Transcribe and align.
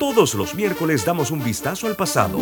Todos 0.00 0.32
los 0.32 0.54
miércoles 0.54 1.04
damos 1.04 1.30
un 1.30 1.44
vistazo 1.44 1.86
al 1.86 1.94
pasado. 1.94 2.38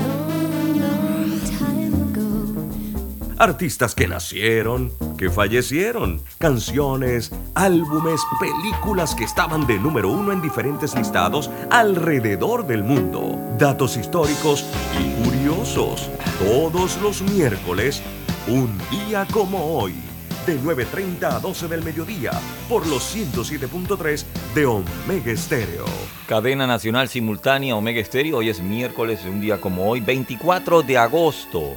Artistas 3.37 3.97
que 3.97 4.07
nacieron, 4.07 4.93
que 5.19 5.29
fallecieron, 5.29 6.23
canciones, 6.39 7.33
álbumes, 7.57 8.21
películas 8.39 9.17
que 9.17 9.25
estaban 9.25 9.67
de 9.67 9.77
número 9.77 10.09
uno 10.09 10.31
en 10.31 10.41
diferentes 10.41 10.95
listados 10.95 11.51
alrededor 11.69 12.65
del 12.65 12.85
mundo, 12.85 13.37
datos 13.59 13.97
históricos 13.97 14.65
y 14.97 15.25
curiosos. 15.25 16.11
Todos 16.39 16.97
los 17.03 17.23
miércoles, 17.23 18.01
un 18.47 18.79
día 18.89 19.27
como 19.33 19.81
hoy 19.81 20.08
de 20.49 20.59
9.30 20.59 21.25
a 21.25 21.41
12 21.41 21.69
del 21.69 21.85
mediodía 21.85 22.31
por 22.71 22.87
los 22.87 23.15
107.3 23.15 24.25
de 24.55 24.65
Omega 24.65 25.31
Estéreo. 25.31 25.85
Cadena 26.27 26.67
Nacional 26.67 27.11
Simultánea 27.11 27.77
Omega 27.77 28.01
Estéreo. 28.01 28.39
Hoy 28.39 28.49
es 28.49 28.63
miércoles, 28.63 29.21
un 29.27 29.43
día 29.43 29.61
como 29.61 29.87
hoy, 29.87 30.01
24 30.01 30.83
de 30.83 30.97
agosto. 30.97 31.75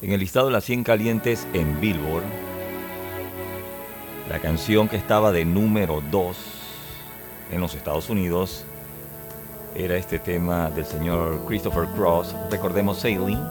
En 0.00 0.12
el 0.12 0.20
listado 0.20 0.46
de 0.46 0.54
las 0.54 0.64
100 0.64 0.82
calientes 0.82 1.46
en 1.52 1.78
Billboard, 1.78 2.24
la 4.30 4.38
canción 4.38 4.88
que 4.88 4.96
estaba 4.96 5.30
de 5.30 5.44
número 5.44 6.02
2 6.10 6.36
en 7.52 7.60
los 7.60 7.74
Estados 7.74 8.08
Unidos 8.08 8.64
era 9.76 9.98
este 9.98 10.18
tema 10.18 10.70
del 10.70 10.86
señor 10.86 11.44
Christopher 11.46 11.86
Cross, 11.94 12.34
recordemos 12.50 13.00
Sailing, 13.00 13.42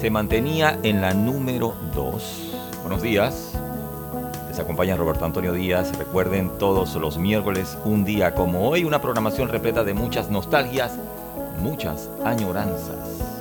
se 0.00 0.10
mantenía 0.10 0.76
en 0.82 1.00
la 1.00 1.14
número 1.14 1.76
2 1.94 2.51
Buenos 2.82 3.00
días. 3.00 3.52
Les 4.48 4.58
acompaña 4.58 4.96
Roberto 4.96 5.24
Antonio 5.24 5.52
Díaz. 5.52 5.96
Recuerden 5.96 6.50
todos 6.58 6.94
los 6.96 7.16
miércoles, 7.16 7.78
un 7.84 8.04
día 8.04 8.34
como 8.34 8.68
hoy, 8.68 8.84
una 8.84 9.00
programación 9.00 9.48
repleta 9.48 9.84
de 9.84 9.94
muchas 9.94 10.28
nostalgias, 10.30 10.98
muchas 11.60 12.10
añoranzas. 12.24 13.32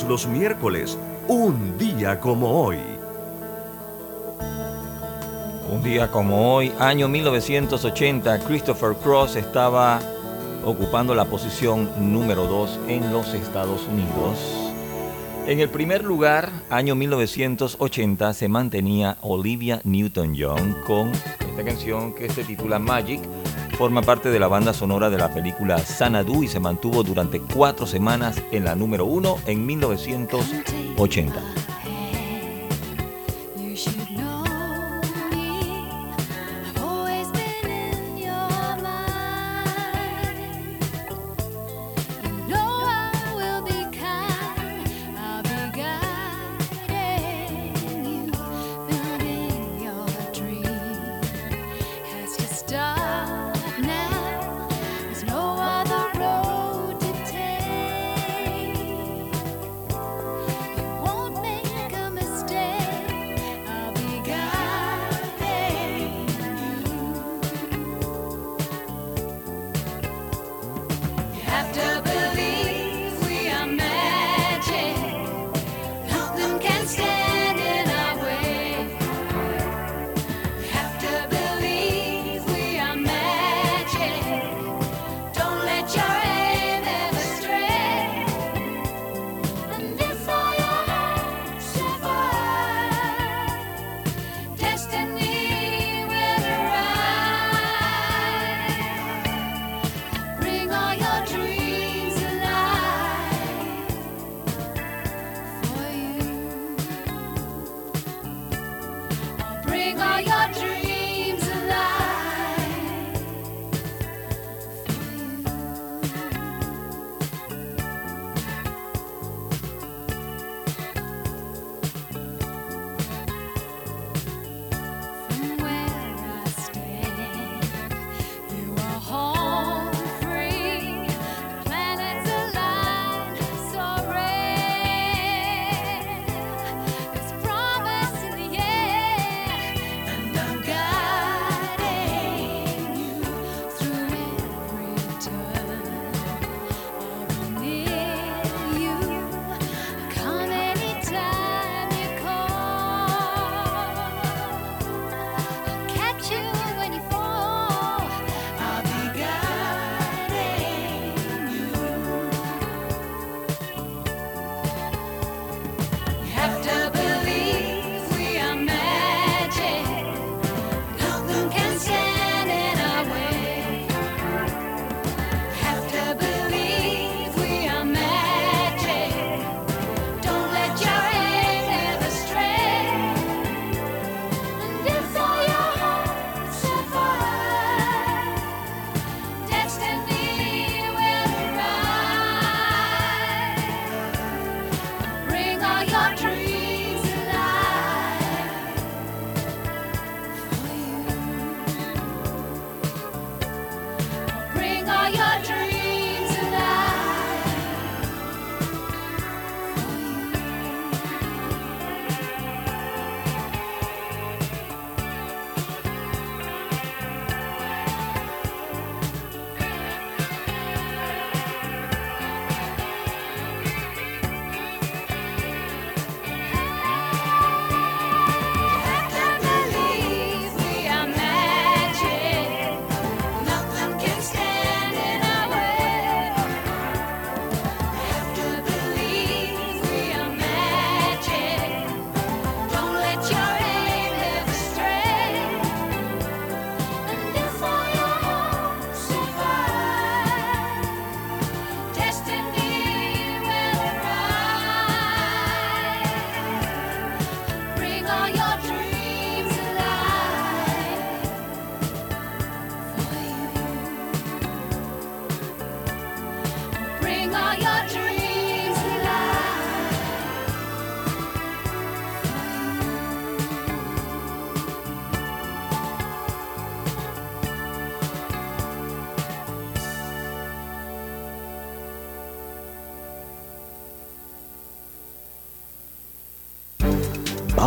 Los 0.00 0.26
miércoles, 0.26 0.98
un 1.28 1.76
día 1.76 2.18
como 2.18 2.64
hoy. 2.64 2.78
Un 5.70 5.82
día 5.82 6.08
como 6.08 6.54
hoy, 6.54 6.72
año 6.78 7.08
1980, 7.08 8.38
Christopher 8.40 8.94
Cross 8.94 9.36
estaba 9.36 10.00
ocupando 10.64 11.14
la 11.14 11.26
posición 11.26 11.90
número 11.98 12.46
2 12.46 12.80
en 12.88 13.12
los 13.12 13.34
Estados 13.34 13.82
Unidos. 13.86 14.72
En 15.46 15.60
el 15.60 15.68
primer 15.68 16.04
lugar, 16.04 16.50
año 16.70 16.94
1980, 16.94 18.32
se 18.32 18.48
mantenía 18.48 19.18
Olivia 19.20 19.82
Newton-John 19.84 20.78
con 20.86 21.12
esta 21.12 21.64
canción 21.64 22.14
que 22.14 22.30
se 22.30 22.44
titula 22.44 22.78
Magic 22.78 23.20
Forma 23.76 24.02
parte 24.02 24.30
de 24.30 24.38
la 24.38 24.48
banda 24.48 24.72
sonora 24.72 25.10
de 25.10 25.18
la 25.18 25.32
película 25.32 25.78
Sanadu 25.78 26.42
y 26.44 26.48
se 26.48 26.60
mantuvo 26.60 27.02
durante 27.02 27.40
cuatro 27.40 27.86
semanas 27.86 28.40
en 28.52 28.64
la 28.64 28.74
número 28.74 29.06
uno 29.06 29.38
en 29.46 29.66
1980. 29.66 31.51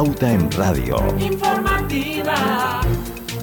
Pauta 0.05 0.31
en 0.31 0.51
Radio. 0.51 0.97
Informativa. 1.17 2.81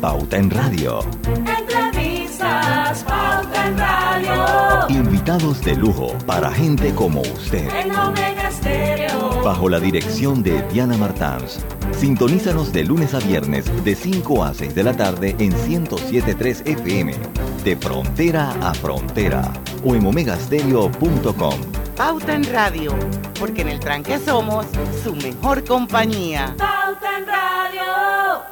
Pauta 0.00 0.36
en 0.36 0.48
Radio. 0.48 1.00
Entrevistas. 1.26 3.02
Pauta 3.02 3.66
en 3.66 3.76
Radio. 3.76 4.88
Invitados 4.88 5.60
de 5.62 5.74
lujo 5.74 6.16
para 6.24 6.52
gente 6.52 6.94
como 6.94 7.22
usted. 7.22 7.68
En 7.74 7.90
Omega 7.90 8.48
Stereo. 8.52 9.42
Bajo 9.42 9.68
la 9.68 9.80
dirección 9.80 10.44
de 10.44 10.62
Diana 10.68 10.96
Martans. 10.96 11.58
Sintonízanos 11.90 12.72
de 12.72 12.84
lunes 12.84 13.12
a 13.14 13.18
viernes 13.18 13.64
de 13.84 13.96
5 13.96 14.44
a 14.44 14.54
6 14.54 14.72
de 14.72 14.84
la 14.84 14.96
tarde 14.96 15.34
en 15.40 15.52
107.3 15.52 16.64
FM. 16.64 17.16
De 17.64 17.74
frontera 17.74 18.52
a 18.62 18.72
frontera. 18.72 19.52
O 19.84 19.96
en 19.96 20.06
omegastereo.com. 20.06 21.71
Pauta 21.96 22.34
en 22.34 22.44
Radio, 22.50 22.94
porque 23.38 23.60
en 23.60 23.68
el 23.68 23.78
tranque 23.78 24.18
somos 24.18 24.66
su 25.04 25.14
mejor 25.14 25.62
compañía. 25.64 26.54
Pauta 26.58 27.18
en 27.18 27.26
Radio. 27.26 28.42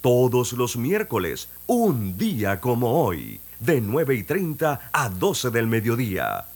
Todos 0.00 0.54
los 0.54 0.76
miércoles, 0.76 1.50
un 1.66 2.16
día 2.16 2.58
como 2.58 3.04
hoy, 3.04 3.40
de 3.60 3.80
9 3.82 4.14
y 4.14 4.22
30 4.22 4.90
a 4.90 5.08
12 5.10 5.50
del 5.50 5.66
mediodía. 5.66 6.46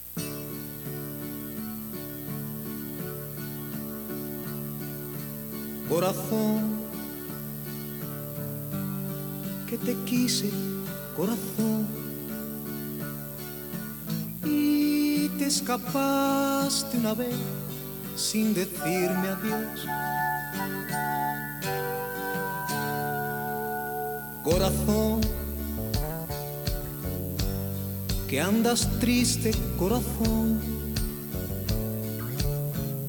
Corazón, 5.87 6.81
que 9.69 9.77
te 9.77 9.95
quise, 10.07 10.51
corazón, 11.15 12.00
escapaste 15.51 16.97
una 16.97 17.13
vez 17.13 17.35
sin 18.15 18.55
decirme 18.55 19.27
adiós. 19.37 19.81
Corazón, 24.45 25.21
que 28.29 28.41
andas 28.41 28.89
triste, 29.01 29.51
corazón, 29.77 30.61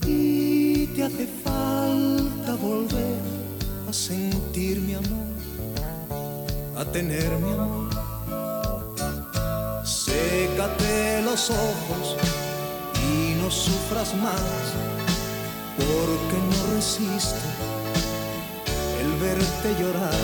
y 0.08 0.88
te 0.88 1.04
hace 1.04 1.28
falta 1.44 2.56
volver 2.56 3.22
a 3.88 3.94
sentir 3.94 4.82
mi 4.82 4.96
amor, 4.96 5.30
a 6.76 6.86
tener 6.86 7.30
mi 7.38 7.52
amor. 7.52 7.91
Sécate 10.12 11.22
los 11.22 11.50
ojos 11.50 12.18
y 13.02 13.36
no 13.42 13.50
sufras 13.50 14.14
más, 14.16 14.66
porque 15.78 16.38
no 16.50 16.76
resisto 16.76 17.48
el 19.00 19.14
verte 19.14 19.70
llorar. 19.80 20.22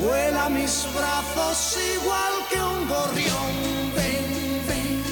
Vuela 0.00 0.48
mis 0.48 0.86
brazos 0.96 1.76
igual 1.96 2.34
que 2.48 2.60
un 2.62 2.88
gorrión, 2.88 3.52
ven, 3.96 4.62
ven, 4.68 5.02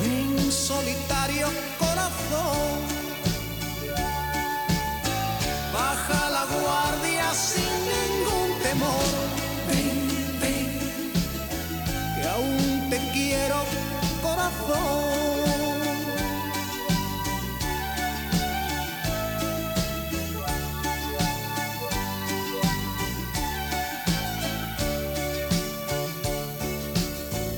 ven 0.00 0.52
solitario 0.52 1.46
corazón. 1.78 2.93
corazón. 14.44 15.04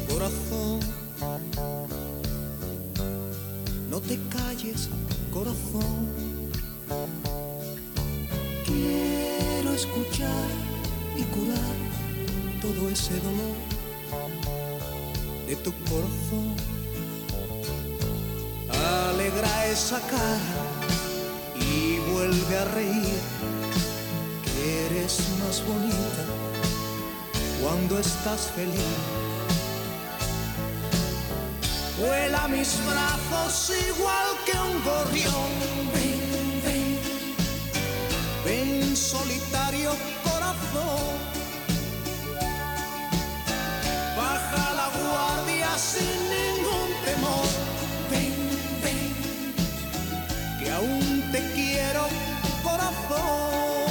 Corazón, 0.09 0.81
no 3.91 4.01
te 4.01 4.19
calles, 4.31 4.89
corazón. 5.33 6.07
Quiero 8.65 9.73
escuchar 9.73 10.49
y 11.17 11.23
curar 11.25 11.77
todo 12.63 12.89
ese 12.89 13.15
dolor 13.21 13.57
de 15.47 15.57
tu 15.57 15.73
corazón. 15.91 16.76
Alegra 19.37 19.67
esa 19.67 20.01
cara 20.01 20.39
y 21.55 21.99
vuelve 22.11 22.59
a 22.59 22.65
reír, 22.65 23.21
que 24.45 24.87
eres 24.87 25.21
más 25.41 25.63
bonita 25.67 26.25
cuando 27.61 27.99
estás 27.99 28.51
feliz. 28.55 28.97
Vuela 31.99 32.49
mis 32.49 32.79
brazos 32.87 33.73
igual 33.89 34.27
que 34.47 34.53
un 34.53 34.85
gorrión. 34.85 35.51
Ven, 35.93 36.63
ven, 36.65 36.99
ven 38.45 38.97
solitario 38.97 39.91
corazón. 40.25 41.17
Baja 44.17 44.73
la 44.73 44.89
guardia 44.99 45.77
sin 45.79 46.26
aún 50.77 51.23
te 51.33 51.41
quiero 51.55 52.07
corazón. 52.63 53.86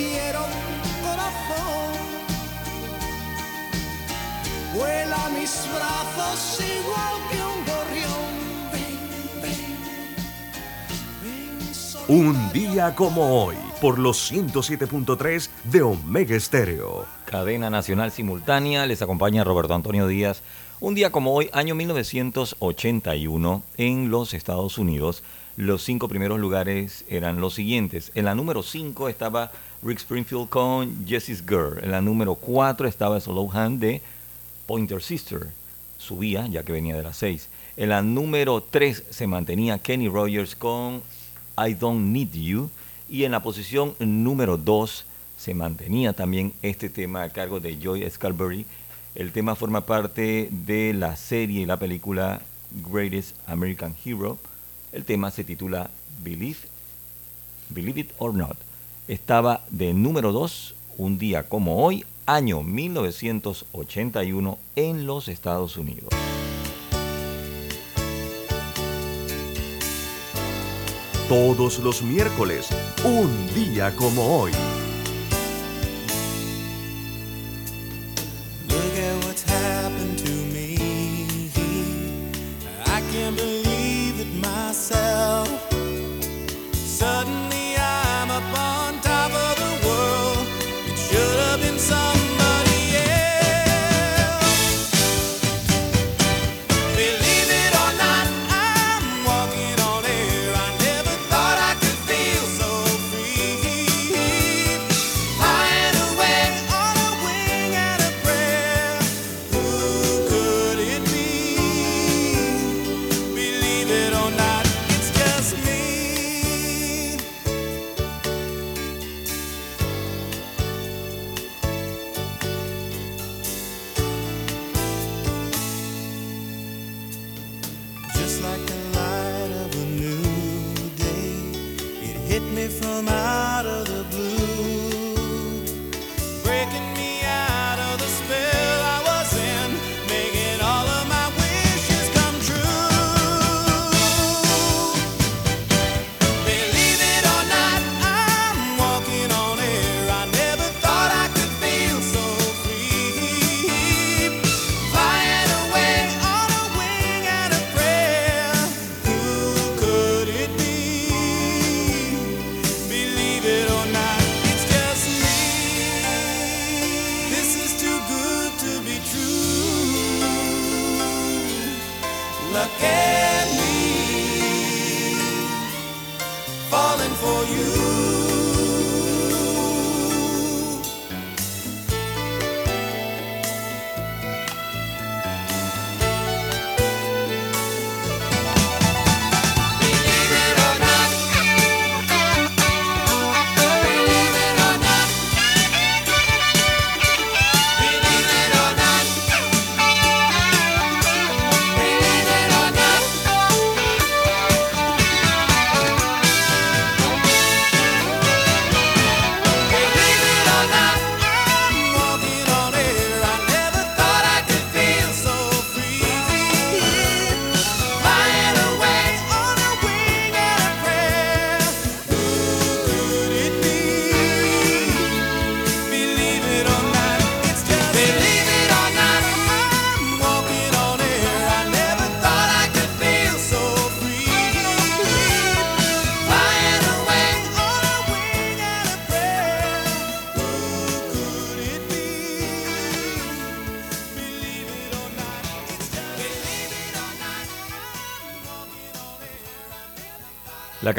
Quiero 0.00 0.40
corazón. 1.02 1.92
Vuela 4.74 5.26
a 5.26 5.30
mis 5.30 5.66
brazos 5.74 6.60
igual 6.60 7.14
que 7.30 7.36
un 7.36 7.64
gorrión. 7.66 8.30
Un 12.08 12.52
día 12.52 12.94
como 12.94 13.44
hoy, 13.44 13.56
por 13.80 13.98
los 13.98 14.32
107.3 14.32 15.48
de 15.64 15.82
Omega 15.82 16.36
Estéreo. 16.36 17.06
Cadena 17.26 17.70
Nacional 17.70 18.10
Simultánea, 18.10 18.86
les 18.86 19.02
acompaña 19.02 19.44
Roberto 19.44 19.74
Antonio 19.74 20.06
Díaz. 20.06 20.42
Un 20.80 20.94
día 20.94 21.12
como 21.12 21.34
hoy, 21.34 21.50
año 21.52 21.74
1981, 21.74 23.62
en 23.76 24.10
los 24.10 24.32
Estados 24.34 24.78
Unidos, 24.78 25.22
los 25.56 25.82
cinco 25.82 26.08
primeros 26.08 26.40
lugares 26.40 27.04
eran 27.08 27.40
los 27.40 27.54
siguientes. 27.54 28.12
En 28.14 28.24
la 28.24 28.34
número 28.34 28.62
5 28.62 29.10
estaba 29.10 29.52
Rick 29.82 29.98
Springfield 29.98 30.50
con 30.50 31.06
Jessie's 31.06 31.42
Girl. 31.42 31.82
En 31.82 31.90
la 31.90 32.02
número 32.02 32.34
4 32.34 32.86
estaba 32.86 33.18
Slow 33.18 33.50
Hand 33.50 33.80
de 33.80 34.02
Pointer 34.66 35.02
Sister. 35.02 35.48
Subía, 35.96 36.46
ya 36.48 36.62
que 36.62 36.72
venía 36.72 36.96
de 36.96 37.02
las 37.02 37.16
6. 37.16 37.48
En 37.78 37.88
la 37.88 38.02
número 38.02 38.62
3 38.62 39.04
se 39.08 39.26
mantenía 39.26 39.78
Kenny 39.78 40.08
Rogers 40.08 40.54
con 40.54 41.02
I 41.56 41.74
Don't 41.74 42.12
Need 42.12 42.32
You. 42.32 42.70
Y 43.08 43.24
en 43.24 43.32
la 43.32 43.42
posición 43.42 43.94
número 43.98 44.58
2 44.58 45.06
se 45.38 45.54
mantenía 45.54 46.12
también 46.12 46.52
este 46.60 46.90
tema 46.90 47.22
a 47.22 47.30
cargo 47.30 47.58
de 47.58 47.78
Joy 47.78 48.08
Scalbury. 48.08 48.66
El 49.14 49.32
tema 49.32 49.54
forma 49.54 49.86
parte 49.86 50.48
de 50.50 50.92
la 50.92 51.16
serie 51.16 51.62
y 51.62 51.66
la 51.66 51.78
película 51.78 52.42
Greatest 52.92 53.34
American 53.46 53.96
Hero. 54.04 54.36
El 54.92 55.04
tema 55.04 55.30
se 55.30 55.42
titula 55.42 55.88
Believe, 56.22 56.58
Believe 57.70 58.00
It 58.00 58.10
or 58.18 58.34
Not. 58.34 58.56
Estaba 59.10 59.64
de 59.70 59.92
número 59.92 60.30
2 60.30 60.76
un 60.96 61.18
día 61.18 61.48
como 61.48 61.84
hoy, 61.84 62.04
año 62.26 62.62
1981, 62.62 64.56
en 64.76 65.04
los 65.04 65.26
Estados 65.26 65.76
Unidos. 65.76 66.10
Todos 71.28 71.80
los 71.80 72.02
miércoles, 72.02 72.68
un 73.04 73.52
día 73.52 73.96
como 73.96 74.42
hoy. 74.42 74.52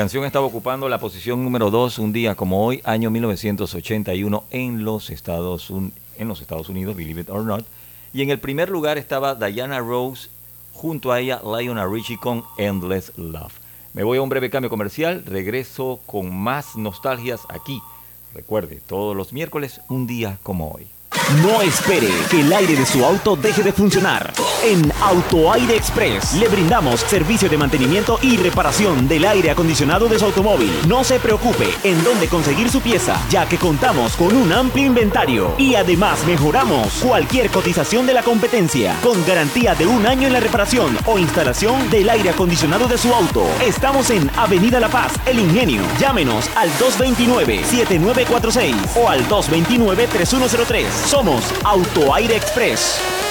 Canción 0.02 0.26
estaba 0.26 0.48
ocupando 0.48 0.90
la 0.90 1.00
posición 1.00 1.44
número 1.44 1.70
2 1.70 2.00
un 2.00 2.12
día 2.12 2.34
como 2.34 2.66
hoy, 2.66 2.82
año 2.86 3.12
1981, 3.12 4.46
en 4.50 4.84
los, 4.84 5.12
Estados 5.12 5.70
en 5.70 6.28
los 6.28 6.42
Estados 6.42 6.70
Unidos, 6.70 6.96
believe 6.96 7.22
it 7.22 7.30
or 7.30 7.44
not. 7.44 7.64
Y 8.12 8.24
en 8.24 8.32
el 8.32 8.40
primer 8.40 8.72
lugar 8.72 8.98
estaba 8.98 9.36
Diana 9.36 9.78
Rose, 9.78 10.30
junto 10.74 11.12
a 11.12 11.20
ella 11.20 11.40
Lionel 11.44 11.92
Richie 11.92 12.18
con 12.18 12.44
Endless 12.58 13.14
Love. 13.16 13.54
Me 13.94 14.02
voy 14.02 14.18
a 14.18 14.24
un 14.24 14.30
breve 14.30 14.50
cambio 14.50 14.72
comercial, 14.72 15.24
regreso 15.24 16.00
con 16.08 16.36
más 16.36 16.76
nostalgias 16.76 17.42
aquí. 17.48 17.80
Recuerde, 18.34 18.82
todos 18.84 19.16
los 19.16 19.34
miércoles, 19.34 19.82
un 19.88 20.08
día 20.08 20.40
como 20.42 20.72
hoy. 20.72 20.88
No 21.40 21.62
espere 21.62 22.10
que 22.30 22.42
el 22.42 22.52
aire 22.52 22.76
de 22.76 22.86
su 22.86 23.06
auto 23.06 23.38
deje 23.38 23.64
de 23.64 23.72
funcionar. 23.72 24.34
En 24.66 24.92
Auto 25.02 25.54
Aire 25.54 25.78
Express 25.78 26.34
le 26.34 26.50
brindamos 26.50 27.00
servicio 27.00 27.48
de 27.48 27.58
mantenimiento 27.58 28.20
y 28.22 28.36
reparación 28.36 29.08
del 29.08 29.24
aire 29.26 29.50
acondicionado 29.50 30.10
de 30.10 30.20
su 30.20 30.26
automóvil. 30.26 30.70
No 30.88 31.06
se 31.06 31.22
preocupe 31.22 31.70
en 31.84 32.04
dónde 32.04 32.28
conseguir 32.28 32.70
su 32.70 32.82
pieza, 32.82 33.18
ya 33.30 33.48
que 33.48 33.58
contamos 33.58 34.18
con 34.18 34.36
un 34.36 34.52
amplio 34.52 34.86
inventario 34.86 35.56
y 35.58 35.76
además 35.76 36.26
mejoramos 36.26 36.96
cualquier 36.96 37.50
cotización 37.50 38.06
de 38.06 38.14
la 38.14 38.24
competencia 38.24 38.98
con 39.02 39.26
garantía 39.26 39.74
de 39.74 39.88
un 39.88 40.06
año 40.06 40.28
en 40.28 40.34
la 40.34 40.42
reparación 40.42 40.98
o 41.06 41.18
instalación 41.18 41.90
del 41.90 42.10
aire 42.10 42.32
acondicionado 42.32 42.88
de 42.88 42.98
su 42.98 43.14
auto. 43.14 43.46
Estamos 43.66 44.10
en 44.10 44.30
Avenida 44.36 44.82
La 44.82 44.90
Paz, 44.90 45.14
El 45.26 45.40
Ingenio. 45.40 45.82
Llámenos 45.98 46.50
al 46.56 46.70
229-7946 46.74 48.76
o 48.98 49.08
al 49.08 49.26
229-3103. 49.30 51.21
Somos 51.22 51.54
Auto 51.64 52.12
Aire 52.16 52.34
Express. 52.36 53.31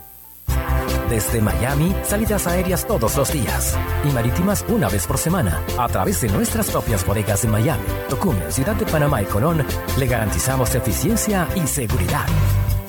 Desde 1.11 1.41
Miami, 1.41 1.93
salidas 2.03 2.47
aéreas 2.47 2.87
todos 2.87 3.17
los 3.17 3.33
días 3.33 3.77
y 4.05 4.13
marítimas 4.13 4.63
una 4.69 4.87
vez 4.87 5.05
por 5.05 5.17
semana. 5.17 5.59
A 5.77 5.89
través 5.89 6.21
de 6.21 6.29
nuestras 6.29 6.71
propias 6.71 7.05
bodegas 7.05 7.43
en 7.43 7.51
Miami, 7.51 7.83
Tocumen, 8.07 8.49
Ciudad 8.49 8.77
de 8.77 8.85
Panamá 8.85 9.21
y 9.21 9.25
Colón, 9.25 9.65
le 9.97 10.07
garantizamos 10.07 10.73
eficiencia 10.73 11.49
y 11.53 11.67
seguridad. 11.67 12.25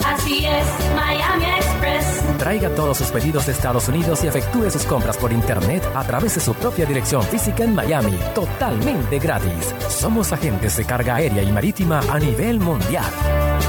Así 0.06 0.46
es, 0.46 0.64
Miami 0.94 1.46
Express. 1.46 2.22
Traiga 2.38 2.68
todos 2.76 2.98
sus 2.98 3.08
pedidos 3.08 3.46
de 3.46 3.52
Estados 3.54 3.88
Unidos 3.88 4.22
y 4.22 4.28
efectúe 4.28 4.70
sus 4.70 4.84
compras 4.84 5.16
por 5.16 5.32
internet 5.32 5.82
a 5.92 6.04
través 6.04 6.36
de 6.36 6.40
su 6.40 6.54
propia 6.54 6.86
dirección 6.86 7.24
física 7.24 7.64
en 7.64 7.74
Miami, 7.74 8.16
totalmente 8.36 9.18
gratis. 9.18 9.74
Somos 9.88 10.32
agentes 10.32 10.76
de 10.76 10.84
carga 10.84 11.16
aérea 11.16 11.42
y 11.42 11.50
marítima 11.50 12.00
a 12.08 12.20
nivel 12.20 12.60
mundial. 12.60 13.10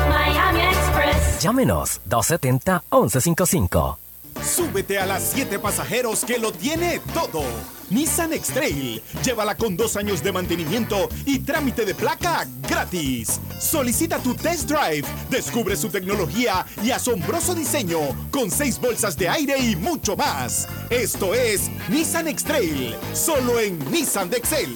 Miami 0.08 0.62
Express. 0.62 1.42
Llámenos 1.42 2.02
270-1155. 2.08 4.03
Súbete 4.42 5.00
a 5.00 5.06
las 5.06 5.32
7 5.34 5.60
pasajeros 5.60 6.24
que 6.26 6.38
lo 6.38 6.52
tiene 6.52 7.00
todo. 7.14 7.44
Nissan 7.90 8.34
X-Trail. 8.34 9.02
Llévala 9.24 9.56
con 9.56 9.78
dos 9.78 9.96
años 9.98 10.24
de 10.24 10.32
mantenimiento 10.32 11.10
y 11.26 11.40
trámite 11.40 11.86
de 11.86 11.94
placa 11.94 12.48
gratis. 12.68 13.40
Solicita 13.60 14.20
tu 14.20 14.34
test 14.34 14.70
drive. 14.70 15.08
Descubre 15.30 15.76
su 15.76 15.90
tecnología 15.90 16.66
y 16.84 16.92
asombroso 16.92 17.54
diseño 17.54 18.00
con 18.32 18.50
seis 18.50 18.80
bolsas 18.80 19.18
de 19.18 19.30
aire 19.30 19.58
y 19.60 19.76
mucho 19.76 20.16
más. 20.16 20.68
Esto 20.90 21.34
es 21.34 21.70
Nissan 21.90 22.28
X-Trail. 22.30 22.96
Solo 23.14 23.60
en 23.60 23.80
Nissan 23.92 24.30
de 24.30 24.38
Excel. 24.38 24.76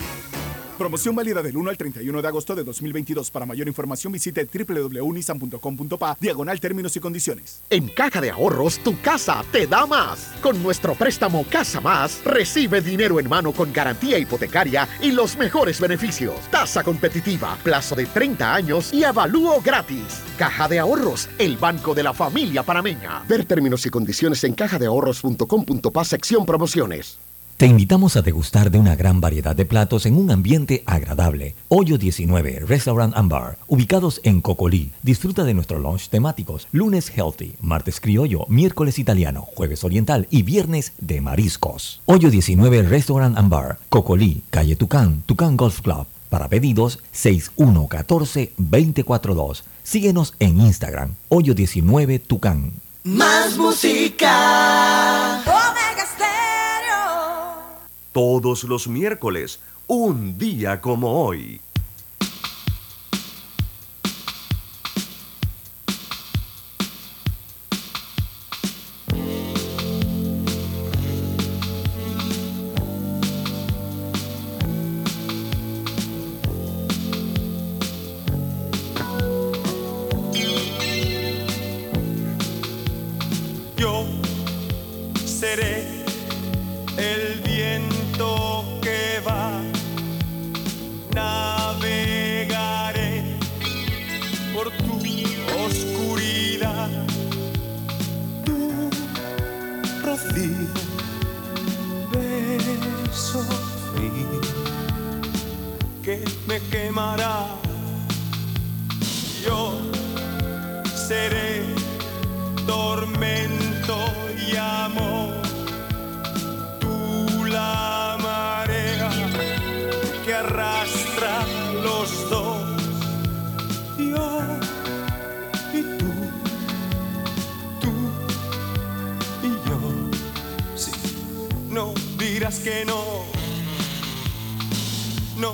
Promoción 0.78 1.16
válida 1.16 1.42
del 1.42 1.58
1 1.58 1.70
al 1.72 1.78
31 1.78 2.22
de 2.22 2.28
agosto 2.28 2.54
de 2.54 2.64
2022. 2.64 3.32
Para 3.32 3.46
mayor 3.46 3.68
información 3.68 4.14
visite 4.14 4.46
www.nissan.com.pa 4.46 6.18
diagonal 6.20 6.60
términos 6.60 6.96
y 6.96 7.00
condiciones. 7.00 7.64
En 7.70 7.88
Caja 7.88 8.22
de 8.22 8.30
Ahorros, 8.30 8.80
tu 8.80 9.00
casa 9.02 9.44
te 9.52 9.66
da 9.66 9.86
más. 9.88 10.34
Con 10.42 10.62
nuestro 10.62 10.94
préstamo 10.94 11.46
Casa 11.50 11.82
Más, 11.82 12.22
recibe 12.24 12.82
dinero 12.82 13.20
en 13.20 13.28
mano 13.28 13.52
con 13.54 13.74
garantía 13.74 14.20
hipotecaria 14.20 14.88
y 15.02 15.12
los 15.12 15.36
mejores 15.36 15.82
beneficios. 15.82 16.36
Tasa 16.52 16.84
competitiva, 16.84 17.58
plazo 17.64 17.96
de 17.96 18.06
30 18.06 18.54
años 18.54 18.94
y 18.94 19.04
avalúo 19.04 19.62
gratis. 19.62 20.22
Caja 20.38 20.68
de 20.68 20.80
Ahorros, 20.80 21.28
el 21.40 21.58
banco 21.58 21.96
de 21.96 22.04
la 22.04 22.14
familia 22.14 22.62
panameña. 22.62 23.24
Ver 23.28 23.46
términos 23.46 23.86
y 23.86 23.90
condiciones 23.90 24.44
en 24.44 24.54
cajadeahorros.com.pa 24.54 26.06
sección 26.06 26.46
promociones. 26.46 27.18
Te 27.58 27.66
invitamos 27.66 28.16
a 28.16 28.22
degustar 28.22 28.70
de 28.70 28.78
una 28.78 28.96
gran 28.96 29.20
variedad 29.20 29.56
de 29.56 29.66
platos 29.66 30.06
en 30.06 30.16
un 30.16 30.30
ambiente 30.30 30.84
agradable. 30.86 31.56
Hoyo 31.70 31.98
19, 31.98 32.66
Restaurant 32.68 33.18
and 33.18 33.32
Bar, 33.32 33.58
ubicados 33.68 34.22
en 34.24 34.42
Cocolí. 34.42 34.92
Disfruta 35.02 35.44
de 35.44 35.56
nuestros 35.56 35.82
lunch 35.82 36.10
temáticos. 36.10 36.68
Lunes 36.72 37.10
healthy, 37.10 37.56
martes 37.60 38.00
criollo, 38.00 38.46
miércoles 38.48 39.00
italiano, 39.00 39.48
jueves 39.56 39.84
oriental 39.84 40.28
y 40.30 40.44
viernes 40.44 40.94
de 41.00 41.20
mariscos. 41.20 42.00
Hoyo 42.06 42.30
19, 42.30 42.84
Restaurant 42.84 43.36
and 43.36 43.50
Bar, 43.50 43.80
Cocolí, 43.90 44.44
calle 44.52 44.76
Tucán, 44.76 45.24
Tucán 45.26 45.58
Golf 45.58 45.82
Club. 45.82 46.06
Para 46.30 46.50
pedidos 46.50 47.00
6114-242. 47.12 49.64
Síguenos 49.82 50.36
en 50.38 50.62
Instagram, 50.62 51.16
Hoyo 51.30 51.56
19 51.56 52.20
Tucán. 52.20 52.74
Más 53.04 53.58
música. 53.58 55.17
Todos 58.18 58.64
los 58.64 58.88
miércoles, 58.88 59.60
un 59.86 60.40
día 60.40 60.82
como 60.82 61.24
hoy. 61.24 61.62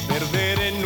perder 0.00 0.60
en 0.60 0.85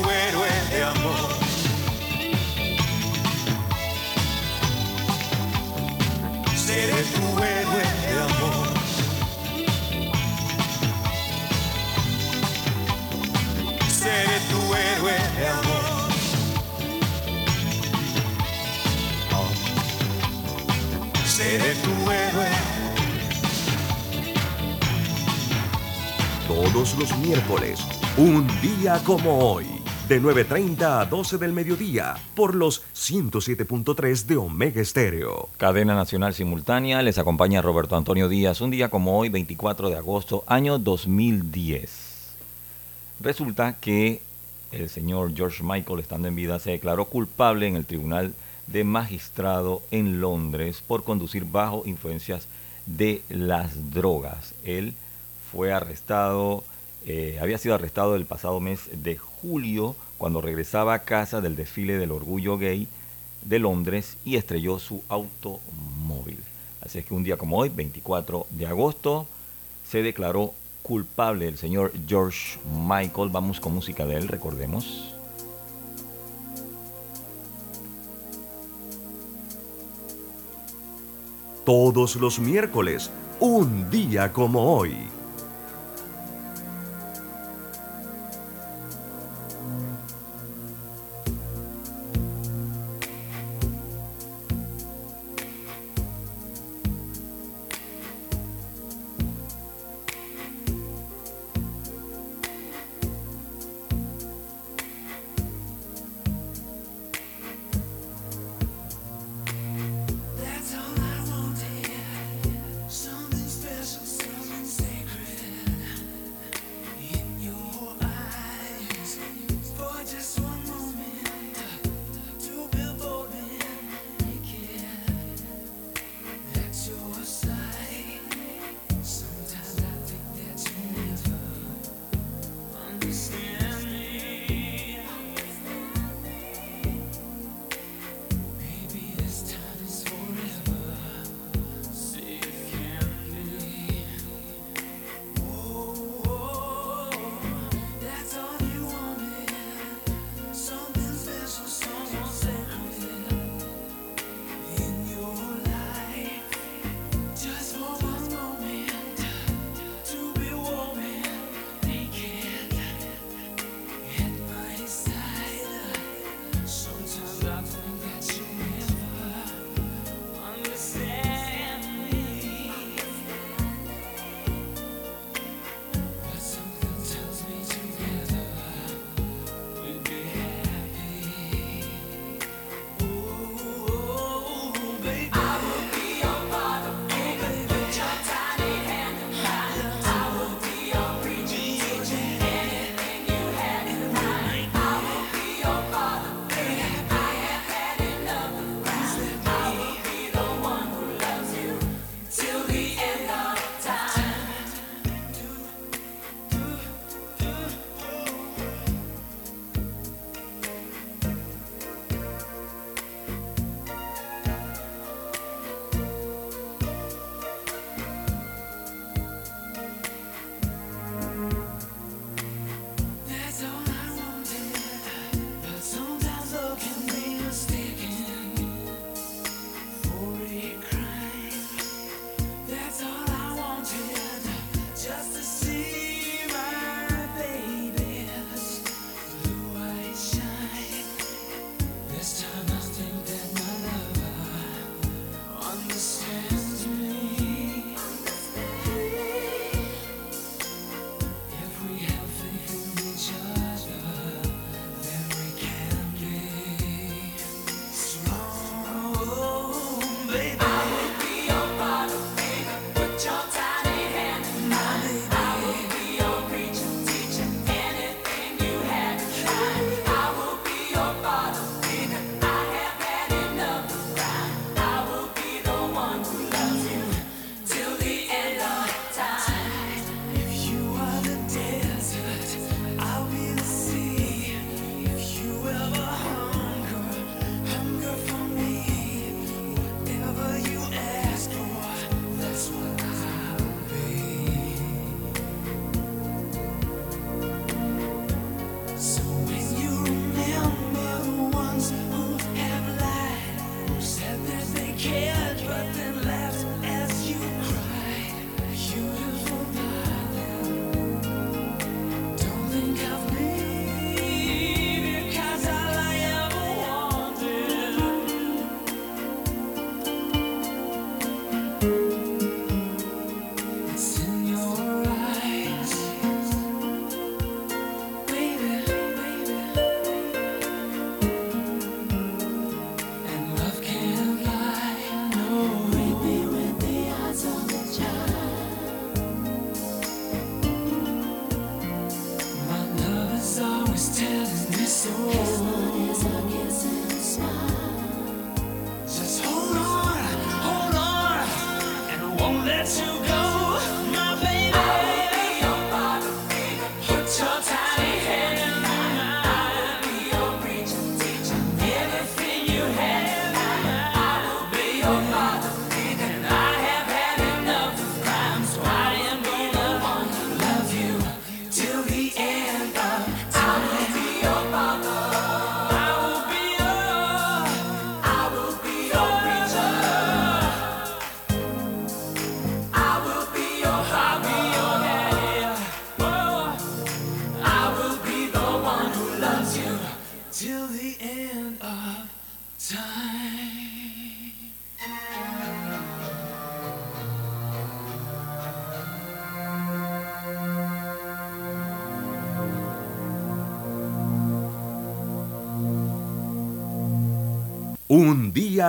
amor. 1.01 1.29
Seré 6.55 7.03
tu 7.15 7.25
héroe 7.43 7.83
de 8.01 8.13
amor. 8.27 8.67
Seré 13.87 14.37
tu 14.49 14.59
héroe 14.75 15.17
de 15.37 15.47
amor. 15.47 15.81
Seré 21.25 21.73
tu 21.83 22.11
héroe. 22.11 22.51
Todos 26.47 26.95
los 26.97 27.17
miércoles, 27.17 27.79
un 28.17 28.45
día 28.61 29.01
como 29.05 29.53
hoy, 29.53 29.80
de 30.11 30.21
9.30 30.21 30.99
a 30.99 31.05
12 31.05 31.37
del 31.37 31.53
mediodía, 31.53 32.17
por 32.35 32.53
los 32.53 32.83
107.3 32.93 34.25
de 34.25 34.35
Omega 34.35 34.81
Estéreo. 34.81 35.47
Cadena 35.55 35.95
Nacional 35.95 36.33
Simultánea, 36.33 37.01
les 37.01 37.17
acompaña 37.17 37.61
Roberto 37.61 37.95
Antonio 37.95 38.27
Díaz, 38.27 38.59
un 38.59 38.71
día 38.71 38.89
como 38.89 39.17
hoy, 39.17 39.29
24 39.29 39.89
de 39.89 39.95
agosto, 39.95 40.43
año 40.47 40.79
2010. 40.79 42.35
Resulta 43.21 43.77
que 43.79 44.21
el 44.73 44.89
señor 44.89 45.33
George 45.33 45.63
Michael, 45.63 46.01
estando 46.01 46.27
en 46.27 46.35
vida, 46.35 46.59
se 46.59 46.71
declaró 46.71 47.05
culpable 47.05 47.67
en 47.67 47.77
el 47.77 47.85
Tribunal 47.85 48.33
de 48.67 48.83
Magistrado 48.83 49.81
en 49.91 50.19
Londres 50.19 50.83
por 50.85 51.05
conducir 51.05 51.45
bajo 51.45 51.83
influencias 51.85 52.49
de 52.85 53.21
las 53.29 53.91
drogas. 53.91 54.55
Él 54.65 54.93
fue 55.53 55.71
arrestado, 55.71 56.65
eh, 57.05 57.39
había 57.41 57.57
sido 57.57 57.75
arrestado 57.75 58.15
el 58.15 58.25
pasado 58.25 58.59
mes 58.59 58.89
de 58.93 59.17
julio 59.17 59.95
cuando 60.17 60.41
regresaba 60.41 60.93
a 60.93 60.99
casa 61.03 61.41
del 61.41 61.55
desfile 61.55 61.97
del 61.97 62.11
orgullo 62.11 62.57
gay 62.57 62.87
de 63.43 63.59
Londres 63.59 64.17
y 64.23 64.35
estrelló 64.35 64.77
su 64.77 65.03
automóvil. 65.09 66.39
Así 66.81 66.99
es 66.99 67.05
que 67.05 67.13
un 67.13 67.23
día 67.23 67.37
como 67.37 67.57
hoy, 67.57 67.69
24 67.69 68.47
de 68.51 68.67
agosto, 68.67 69.27
se 69.87 70.03
declaró 70.03 70.53
culpable 70.83 71.47
el 71.47 71.57
señor 71.57 71.91
George 72.07 72.59
Michael. 72.71 73.29
Vamos 73.29 73.59
con 73.59 73.73
música 73.73 74.05
de 74.05 74.17
él, 74.17 74.27
recordemos. 74.27 75.15
Todos 81.65 82.15
los 82.15 82.39
miércoles, 82.39 83.11
un 83.39 83.89
día 83.89 84.33
como 84.33 84.75
hoy. 84.75 84.95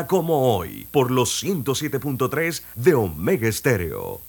como 0.07 0.57
hoy 0.57 0.87
por 0.91 1.11
los 1.11 1.45
107.3 1.45 2.63
de 2.77 2.95
Omega 2.95 3.49
Estéreo. 3.49 4.22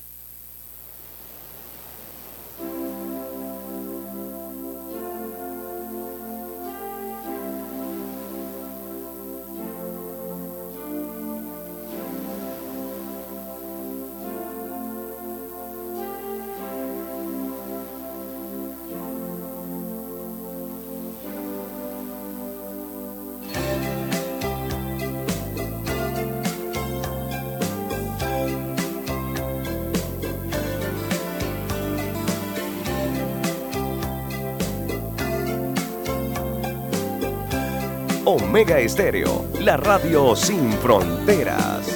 Estéreo, 38.94 39.48
la 39.62 39.76
radio 39.76 40.36
sin 40.36 40.72
fronteras. 40.74 41.93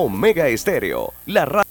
Omega 0.00 0.46
Estéreo, 0.46 1.12
la 1.26 1.44
radio. 1.44 1.67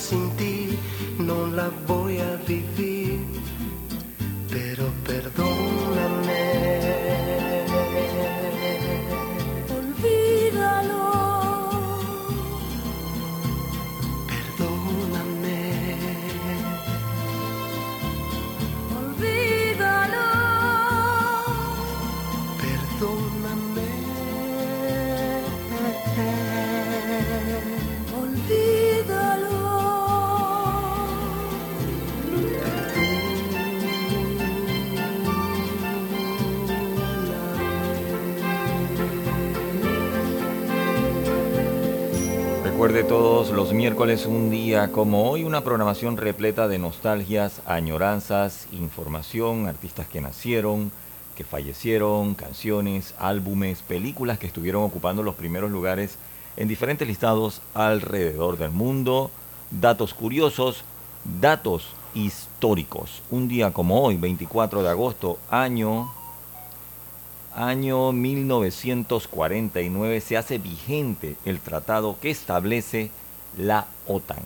sentì, 0.00 0.76
non 1.18 1.54
la 1.54 1.70
voglio 1.84 1.99
Recuerde 42.90 43.08
todos 43.08 43.50
los 43.50 43.72
miércoles 43.72 44.26
un 44.26 44.50
día 44.50 44.90
como 44.90 45.30
hoy 45.30 45.44
una 45.44 45.62
programación 45.62 46.16
repleta 46.16 46.66
de 46.66 46.80
nostalgias, 46.80 47.62
añoranzas, 47.64 48.66
información, 48.72 49.68
artistas 49.68 50.08
que 50.08 50.20
nacieron, 50.20 50.90
que 51.36 51.44
fallecieron, 51.44 52.34
canciones, 52.34 53.14
álbumes, 53.20 53.82
películas 53.82 54.40
que 54.40 54.48
estuvieron 54.48 54.82
ocupando 54.82 55.22
los 55.22 55.36
primeros 55.36 55.70
lugares 55.70 56.16
en 56.56 56.66
diferentes 56.66 57.06
listados 57.06 57.62
alrededor 57.74 58.58
del 58.58 58.72
mundo, 58.72 59.30
datos 59.70 60.12
curiosos, 60.12 60.82
datos 61.40 61.90
históricos. 62.14 63.22
Un 63.30 63.46
día 63.46 63.70
como 63.70 64.02
hoy, 64.02 64.16
24 64.16 64.82
de 64.82 64.88
agosto, 64.88 65.38
año 65.48 66.10
año 67.54 68.12
1949 68.12 70.20
se 70.20 70.36
hace 70.36 70.58
vigente 70.58 71.36
el 71.44 71.60
tratado 71.60 72.18
que 72.20 72.30
establece 72.30 73.10
la 73.56 73.86
OTAN. 74.06 74.42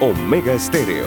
Omega 0.00 0.54
Estéreo 0.54 1.06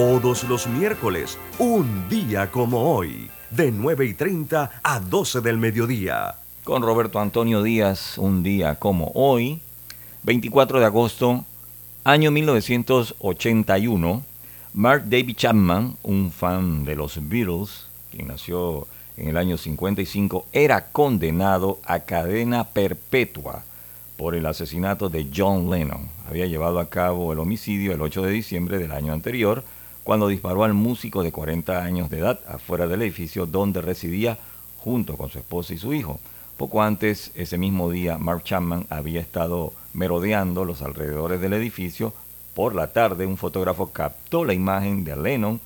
Todos 0.00 0.44
los 0.44 0.66
miércoles, 0.66 1.36
un 1.58 2.08
día 2.08 2.50
como 2.50 2.90
hoy, 2.90 3.28
de 3.50 3.70
9 3.70 4.06
y 4.06 4.14
30 4.14 4.80
a 4.82 4.98
12 4.98 5.42
del 5.42 5.58
mediodía. 5.58 6.36
Con 6.64 6.80
Roberto 6.80 7.20
Antonio 7.20 7.62
Díaz, 7.62 8.16
un 8.16 8.42
día 8.42 8.76
como 8.76 9.12
hoy, 9.14 9.60
24 10.22 10.80
de 10.80 10.86
agosto, 10.86 11.44
año 12.02 12.30
1981, 12.30 14.22
Mark 14.72 15.02
David 15.04 15.36
Chapman, 15.36 15.98
un 16.02 16.32
fan 16.32 16.86
de 16.86 16.96
los 16.96 17.18
Beatles, 17.28 17.86
quien 18.10 18.28
nació 18.28 18.86
en 19.18 19.28
el 19.28 19.36
año 19.36 19.58
55, 19.58 20.46
era 20.52 20.86
condenado 20.86 21.78
a 21.84 22.00
cadena 22.00 22.64
perpetua 22.64 23.64
por 24.16 24.34
el 24.34 24.46
asesinato 24.46 25.10
de 25.10 25.26
John 25.36 25.68
Lennon. 25.68 26.08
Había 26.26 26.46
llevado 26.46 26.80
a 26.80 26.88
cabo 26.88 27.34
el 27.34 27.38
homicidio 27.38 27.92
el 27.92 28.00
8 28.00 28.22
de 28.22 28.30
diciembre 28.30 28.78
del 28.78 28.92
año 28.92 29.12
anterior, 29.12 29.62
cuando 30.10 30.26
disparó 30.26 30.64
al 30.64 30.74
músico 30.74 31.22
de 31.22 31.30
40 31.30 31.84
años 31.84 32.10
de 32.10 32.18
edad 32.18 32.40
afuera 32.48 32.88
del 32.88 33.02
edificio 33.02 33.46
donde 33.46 33.80
residía 33.80 34.38
junto 34.78 35.16
con 35.16 35.30
su 35.30 35.38
esposa 35.38 35.72
y 35.72 35.78
su 35.78 35.94
hijo. 35.94 36.18
Poco 36.56 36.82
antes, 36.82 37.30
ese 37.36 37.58
mismo 37.58 37.92
día, 37.92 38.18
Mark 38.18 38.42
Chapman 38.42 38.88
había 38.90 39.20
estado 39.20 39.72
merodeando 39.92 40.64
los 40.64 40.82
alrededores 40.82 41.40
del 41.40 41.52
edificio. 41.52 42.12
Por 42.54 42.74
la 42.74 42.88
tarde, 42.88 43.24
un 43.24 43.36
fotógrafo 43.36 43.92
captó 43.92 44.44
la 44.44 44.52
imagen 44.52 45.04
de 45.04 45.14
Lennon 45.14 45.60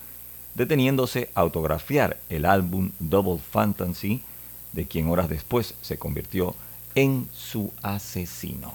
deteniéndose 0.55 1.31
a 1.35 1.41
autografiar 1.41 2.19
el 2.29 2.45
álbum 2.45 2.91
Double 2.99 3.41
Fantasy, 3.51 4.21
de 4.75 4.85
quien 4.85 5.09
horas 5.09 5.31
después 5.31 5.75
se 5.81 5.97
convirtió 5.97 6.55
en 6.95 7.31
su 7.33 7.73
asesino. 7.81 8.75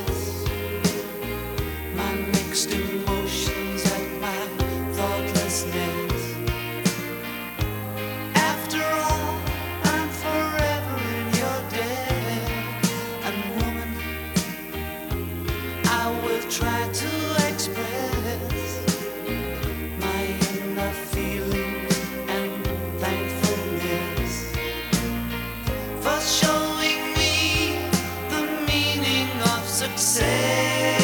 success. 29.81 31.00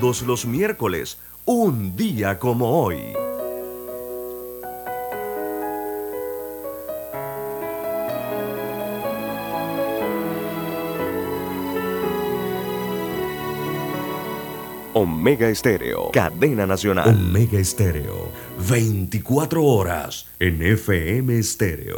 Todos 0.00 0.22
los 0.22 0.46
miércoles, 0.46 1.18
un 1.44 1.96
día 1.96 2.38
como 2.38 2.84
hoy. 2.84 2.98
Omega 14.94 15.48
Estéreo, 15.48 16.12
cadena 16.12 16.64
nacional. 16.64 17.08
Omega 17.08 17.58
Estéreo, 17.58 18.28
24 18.70 19.64
horas 19.64 20.28
en 20.38 20.62
FM 20.62 21.36
Estéreo. 21.40 21.97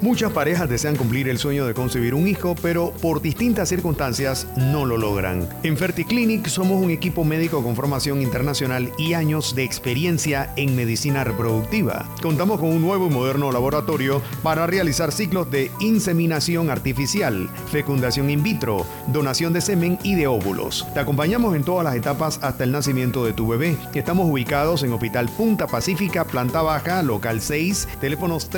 Muchas 0.00 0.30
parejas 0.30 0.68
desean 0.68 0.94
cumplir 0.94 1.28
el 1.28 1.38
sueño 1.38 1.66
de 1.66 1.74
concebir 1.74 2.14
un 2.14 2.28
hijo, 2.28 2.54
pero 2.62 2.92
por 3.02 3.20
distintas 3.20 3.68
circunstancias 3.68 4.46
no 4.56 4.86
lo 4.86 4.96
logran. 4.96 5.48
En 5.64 5.76
FertiClinic 5.76 6.46
somos 6.46 6.80
un 6.80 6.90
equipo 6.90 7.24
médico 7.24 7.64
con 7.64 7.74
formación 7.74 8.22
internacional 8.22 8.92
y 8.96 9.14
años 9.14 9.56
de 9.56 9.64
experiencia 9.64 10.52
en 10.54 10.76
medicina 10.76 11.24
reproductiva. 11.24 12.08
Contamos 12.22 12.60
con 12.60 12.68
un 12.68 12.80
nuevo 12.80 13.08
y 13.08 13.10
moderno 13.10 13.50
laboratorio 13.50 14.22
para 14.44 14.68
realizar 14.68 15.10
ciclos 15.10 15.50
de 15.50 15.72
inseminación 15.80 16.70
artificial, 16.70 17.50
fecundación 17.72 18.30
in 18.30 18.44
vitro, 18.44 18.86
donación 19.08 19.52
de 19.52 19.60
semen 19.60 19.98
y 20.04 20.14
de 20.14 20.28
óvulos. 20.28 20.86
Te 20.94 21.00
acompañamos 21.00 21.56
en 21.56 21.64
todas 21.64 21.84
las 21.84 21.96
etapas 21.96 22.38
hasta 22.42 22.62
el 22.62 22.70
nacimiento 22.70 23.24
de 23.24 23.32
tu 23.32 23.48
bebé. 23.48 23.76
Estamos 23.94 24.30
ubicados 24.30 24.84
en 24.84 24.92
Hospital 24.92 25.28
Punta 25.28 25.66
Pacífica, 25.66 26.24
planta 26.24 26.62
baja, 26.62 27.02
local 27.02 27.40
6, 27.40 27.88
teléfonos 28.00 28.48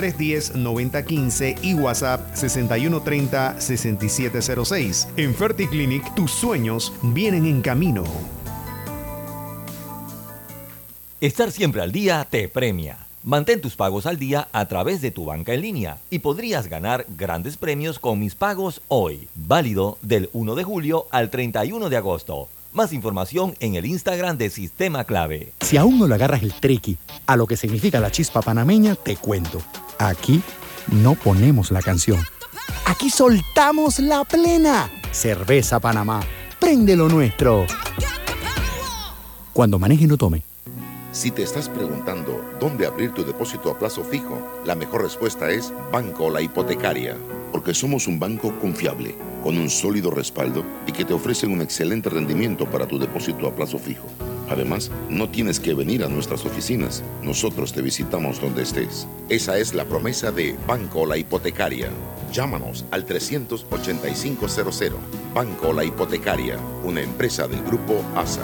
310-9015 1.31 1.57
y 1.61 1.73
WhatsApp 1.73 2.33
6130-6706. 2.35 5.07
En 5.17 5.33
FertiClinic, 5.33 6.13
tus 6.15 6.31
sueños 6.31 6.93
vienen 7.01 7.45
en 7.45 7.61
camino. 7.61 8.03
Estar 11.19 11.51
siempre 11.51 11.81
al 11.81 11.91
día 11.91 12.25
te 12.29 12.47
premia. 12.49 12.97
Mantén 13.23 13.61
tus 13.61 13.75
pagos 13.75 14.07
al 14.07 14.17
día 14.17 14.47
a 14.51 14.67
través 14.67 14.99
de 15.01 15.11
tu 15.11 15.25
banca 15.25 15.53
en 15.53 15.61
línea 15.61 15.99
y 16.09 16.17
podrías 16.19 16.67
ganar 16.67 17.05
grandes 17.15 17.57
premios 17.57 17.99
con 17.99 18.17
mis 18.17 18.33
pagos 18.33 18.81
hoy. 18.87 19.27
Válido 19.35 19.99
del 20.01 20.31
1 20.33 20.55
de 20.55 20.63
julio 20.63 21.05
al 21.11 21.29
31 21.29 21.89
de 21.89 21.97
agosto. 21.97 22.47
Más 22.73 22.93
información 22.93 23.53
en 23.59 23.75
el 23.75 23.85
Instagram 23.85 24.39
de 24.39 24.49
Sistema 24.49 25.03
Clave. 25.03 25.53
Si 25.59 25.77
aún 25.77 25.99
no 25.99 26.07
le 26.07 26.15
agarras 26.15 26.41
el 26.41 26.53
triqui 26.53 26.97
a 27.27 27.35
lo 27.35 27.45
que 27.45 27.57
significa 27.57 27.99
la 27.99 28.09
chispa 28.09 28.41
panameña, 28.41 28.95
te 28.95 29.15
cuento. 29.17 29.61
Aquí 29.99 30.41
no 30.87 31.15
ponemos 31.15 31.71
la 31.71 31.81
canción. 31.81 32.19
Aquí 32.85 33.09
soltamos 33.09 33.99
la 33.99 34.23
plena. 34.23 34.89
Cerveza 35.11 35.79
Panamá. 35.79 36.21
Prende 36.59 36.95
lo 36.95 37.09
nuestro. 37.09 37.65
Cuando 39.53 39.79
maneje 39.79 40.07
no 40.07 40.17
tome. 40.17 40.43
Si 41.11 41.29
te 41.29 41.43
estás 41.43 41.67
preguntando 41.67 42.41
dónde 42.59 42.85
abrir 42.85 43.11
tu 43.11 43.25
depósito 43.25 43.69
a 43.69 43.77
plazo 43.77 44.03
fijo, 44.03 44.61
la 44.65 44.75
mejor 44.75 45.03
respuesta 45.03 45.51
es 45.51 45.73
Banco 45.91 46.29
La 46.29 46.41
Hipotecaria, 46.41 47.17
porque 47.51 47.73
somos 47.73 48.07
un 48.07 48.17
banco 48.17 48.57
confiable, 48.61 49.17
con 49.43 49.57
un 49.57 49.69
sólido 49.69 50.09
respaldo 50.09 50.63
y 50.87 50.93
que 50.93 51.03
te 51.03 51.13
ofrecen 51.13 51.51
un 51.51 51.61
excelente 51.61 52.09
rendimiento 52.09 52.65
para 52.65 52.87
tu 52.87 52.97
depósito 52.97 53.45
a 53.45 53.53
plazo 53.53 53.77
fijo. 53.77 54.07
Además, 54.51 54.91
no 55.09 55.29
tienes 55.29 55.61
que 55.61 55.73
venir 55.73 56.03
a 56.03 56.09
nuestras 56.09 56.45
oficinas, 56.45 57.03
nosotros 57.23 57.71
te 57.71 57.81
visitamos 57.81 58.41
donde 58.41 58.63
estés. 58.63 59.07
Esa 59.29 59.57
es 59.57 59.73
la 59.73 59.85
promesa 59.85 60.31
de 60.31 60.57
Banco 60.67 61.05
La 61.05 61.15
Hipotecaria. 61.15 61.89
Llámanos 62.33 62.85
al 62.91 63.05
38500. 63.05 64.99
Banco 65.33 65.71
La 65.71 65.85
Hipotecaria, 65.85 66.57
una 66.83 67.01
empresa 67.01 67.47
del 67.47 67.63
grupo 67.63 68.03
ASA. 68.15 68.43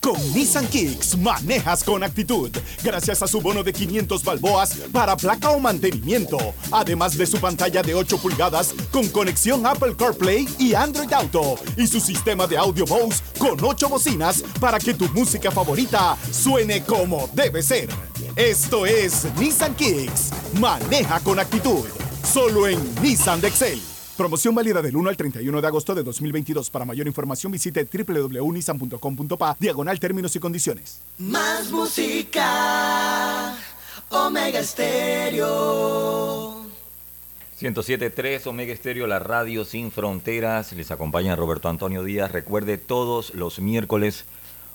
Con 0.00 0.16
Nissan 0.32 0.66
Kicks 0.68 1.16
manejas 1.18 1.82
con 1.82 2.02
actitud, 2.02 2.50
gracias 2.82 3.22
a 3.22 3.26
su 3.26 3.40
bono 3.40 3.62
de 3.62 3.72
500 3.72 4.22
balboas 4.22 4.74
para 4.92 5.16
placa 5.16 5.50
o 5.50 5.58
mantenimiento, 5.58 6.38
además 6.70 7.16
de 7.16 7.26
su 7.26 7.38
pantalla 7.38 7.82
de 7.82 7.94
8 7.94 8.18
pulgadas 8.18 8.74
con 8.92 9.08
conexión 9.08 9.66
Apple 9.66 9.96
CarPlay 9.96 10.48
y 10.58 10.74
Android 10.74 11.12
Auto, 11.12 11.56
y 11.76 11.86
su 11.86 12.00
sistema 12.00 12.46
de 12.46 12.56
audio 12.56 12.84
Bose 12.86 13.22
con 13.38 13.62
8 13.62 13.88
bocinas 13.88 14.42
para 14.60 14.78
que 14.78 14.94
tu 14.94 15.08
música 15.08 15.50
favorita 15.50 16.16
suene 16.30 16.84
como 16.84 17.28
debe 17.34 17.62
ser. 17.62 17.88
Esto 18.36 18.86
es 18.86 19.26
Nissan 19.38 19.74
Kicks, 19.74 20.30
maneja 20.60 21.20
con 21.20 21.38
actitud, 21.40 21.84
solo 22.22 22.68
en 22.68 22.78
Nissan 23.02 23.40
de 23.40 23.48
Excel. 23.48 23.97
Promoción 24.18 24.52
válida 24.52 24.82
del 24.82 24.96
1 24.96 25.10
al 25.10 25.16
31 25.16 25.60
de 25.60 25.66
agosto 25.68 25.94
de 25.94 26.02
2022. 26.02 26.70
Para 26.70 26.84
mayor 26.84 27.06
información 27.06 27.52
visite 27.52 27.84
www.nissan.com.pa 27.84 29.56
diagonal 29.60 30.00
términos 30.00 30.34
y 30.34 30.40
condiciones. 30.40 31.00
Más 31.18 31.70
música, 31.70 33.56
Omega 34.08 34.60
Stereo. 34.64 35.46
107.3 37.60 38.44
Omega 38.48 38.72
Estéreo, 38.72 39.06
la 39.06 39.20
radio 39.20 39.64
sin 39.64 39.92
fronteras. 39.92 40.72
Les 40.72 40.90
acompaña 40.90 41.36
Roberto 41.36 41.68
Antonio 41.68 42.02
Díaz. 42.02 42.32
Recuerde 42.32 42.76
todos 42.76 43.32
los 43.34 43.60
miércoles, 43.60 44.24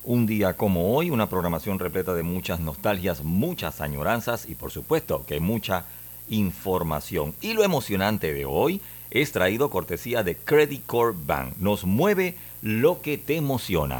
un 0.05 0.25
día 0.25 0.53
como 0.53 0.95
hoy, 0.95 1.09
una 1.09 1.27
programación 1.27 1.79
repleta 1.79 2.13
de 2.13 2.23
muchas 2.23 2.61
nostalgias, 2.61 3.25
muchas 3.25 3.81
añoranzas 3.81 4.45
y 4.47 4.55
por 4.55 4.71
supuesto 4.71 5.25
que 5.25 5.41
mucha 5.41 5.83
información. 6.29 7.35
Y 7.41 7.51
lo 7.51 7.65
emocionante 7.65 8.33
de 8.33 8.45
hoy 8.45 8.79
es 9.13 9.31
traído 9.31 9.69
cortesía 9.69 10.23
de 10.23 10.35
Credit 10.35 10.83
Corp 10.87 11.15
Bank. 11.27 11.53
Nos 11.59 11.85
mueve 11.85 12.35
lo 12.63 13.01
que 13.01 13.19
te 13.19 13.35
emociona. 13.35 13.99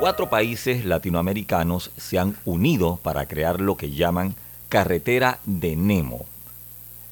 Cuatro 0.00 0.30
países 0.30 0.86
latinoamericanos 0.86 1.90
se 1.98 2.18
han 2.18 2.36
unido 2.46 2.98
para 3.02 3.26
crear 3.26 3.60
lo 3.60 3.76
que 3.76 3.90
llaman 3.90 4.34
Carretera 4.70 5.38
de 5.44 5.76
Nemo. 5.76 6.24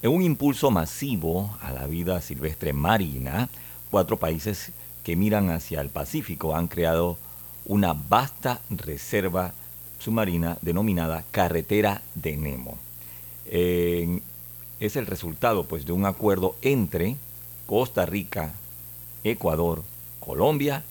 En 0.00 0.12
un 0.12 0.22
impulso 0.22 0.70
masivo 0.70 1.56
a 1.60 1.72
la 1.72 1.86
vida 1.86 2.20
silvestre 2.22 2.72
marina, 2.72 3.50
cuatro 3.90 4.16
países 4.16 4.72
que 5.02 5.16
miran 5.16 5.50
hacia 5.50 5.82
el 5.82 5.90
Pacífico 5.90 6.56
han 6.56 6.68
creado 6.68 7.18
una 7.66 7.92
vasta 7.92 8.60
reserva 8.70 9.52
submarina 9.98 10.56
denominada 10.62 11.22
Carretera 11.30 12.00
de 12.14 12.36
Nemo. 12.38 12.78
En 13.46 14.22
es 14.86 14.96
el 14.96 15.06
resultado 15.06 15.64
pues 15.64 15.86
de 15.86 15.92
un 15.92 16.04
acuerdo 16.04 16.56
entre 16.62 17.16
Costa 17.66 18.06
Rica, 18.06 18.52
Ecuador, 19.24 19.82
Colombia 20.20 20.84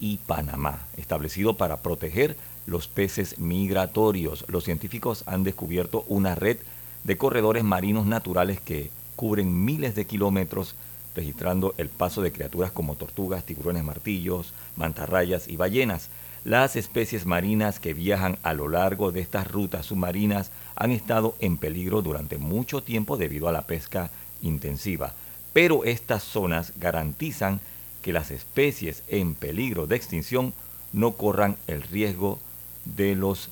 y 0.00 0.18
Panamá, 0.18 0.86
establecido 0.96 1.56
para 1.56 1.78
proteger 1.78 2.36
los 2.66 2.88
peces 2.88 3.38
migratorios. 3.38 4.44
Los 4.48 4.64
científicos 4.64 5.24
han 5.26 5.44
descubierto 5.44 6.04
una 6.08 6.34
red 6.34 6.58
de 7.04 7.16
corredores 7.16 7.64
marinos 7.64 8.06
naturales 8.06 8.60
que 8.60 8.90
cubren 9.16 9.64
miles 9.64 9.94
de 9.94 10.06
kilómetros, 10.06 10.74
registrando 11.16 11.74
el 11.78 11.88
paso 11.88 12.20
de 12.20 12.32
criaturas 12.32 12.70
como 12.70 12.94
tortugas, 12.94 13.44
tiburones 13.44 13.82
martillos, 13.82 14.52
mantarrayas 14.76 15.48
y 15.48 15.56
ballenas. 15.56 16.10
Las 16.48 16.76
especies 16.76 17.26
marinas 17.26 17.78
que 17.78 17.92
viajan 17.92 18.38
a 18.42 18.54
lo 18.54 18.70
largo 18.70 19.12
de 19.12 19.20
estas 19.20 19.46
rutas 19.48 19.84
submarinas 19.84 20.50
han 20.76 20.92
estado 20.92 21.36
en 21.40 21.58
peligro 21.58 22.00
durante 22.00 22.38
mucho 22.38 22.82
tiempo 22.82 23.18
debido 23.18 23.50
a 23.50 23.52
la 23.52 23.66
pesca 23.66 24.10
intensiva, 24.40 25.12
pero 25.52 25.84
estas 25.84 26.22
zonas 26.22 26.72
garantizan 26.76 27.60
que 28.00 28.14
las 28.14 28.30
especies 28.30 29.02
en 29.08 29.34
peligro 29.34 29.86
de 29.86 29.96
extinción 29.96 30.54
no 30.94 31.12
corran 31.12 31.58
el 31.66 31.82
riesgo 31.82 32.38
de 32.86 33.14
los 33.14 33.50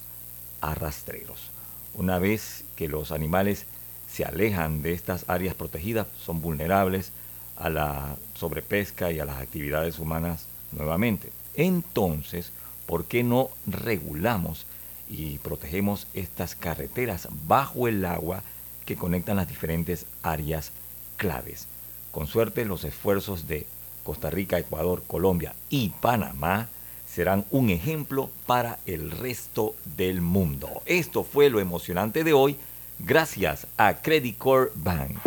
arrastreros. 0.62 1.50
Una 1.92 2.18
vez 2.18 2.64
que 2.76 2.88
los 2.88 3.12
animales 3.12 3.66
se 4.10 4.24
alejan 4.24 4.80
de 4.80 4.94
estas 4.94 5.26
áreas 5.28 5.54
protegidas, 5.54 6.06
son 6.18 6.40
vulnerables 6.40 7.12
a 7.58 7.68
la 7.68 8.16
sobrepesca 8.36 9.12
y 9.12 9.20
a 9.20 9.26
las 9.26 9.36
actividades 9.36 9.98
humanas 9.98 10.46
nuevamente. 10.72 11.30
Entonces, 11.56 12.52
¿por 12.86 13.04
qué 13.04 13.22
no 13.22 13.50
regulamos 13.66 14.66
y 15.08 15.38
protegemos 15.38 16.06
estas 16.14 16.54
carreteras 16.54 17.28
bajo 17.46 17.88
el 17.88 18.04
agua 18.04 18.42
que 18.84 18.96
conectan 18.96 19.36
las 19.36 19.48
diferentes 19.48 20.06
áreas 20.22 20.72
claves? 21.16 21.66
Con 22.12 22.26
suerte, 22.26 22.64
los 22.64 22.84
esfuerzos 22.84 23.46
de 23.46 23.66
Costa 24.02 24.30
Rica, 24.30 24.58
Ecuador, 24.58 25.02
Colombia 25.06 25.54
y 25.68 25.90
Panamá 26.00 26.68
serán 27.06 27.44
un 27.50 27.70
ejemplo 27.70 28.30
para 28.46 28.78
el 28.86 29.10
resto 29.10 29.74
del 29.96 30.20
mundo. 30.20 30.82
Esto 30.86 31.24
fue 31.24 31.50
lo 31.50 31.60
emocionante 31.60 32.24
de 32.24 32.32
hoy, 32.32 32.56
gracias 32.98 33.66
a 33.76 33.94
Credit 33.94 34.38
Corp 34.38 34.72
Bank. 34.76 35.18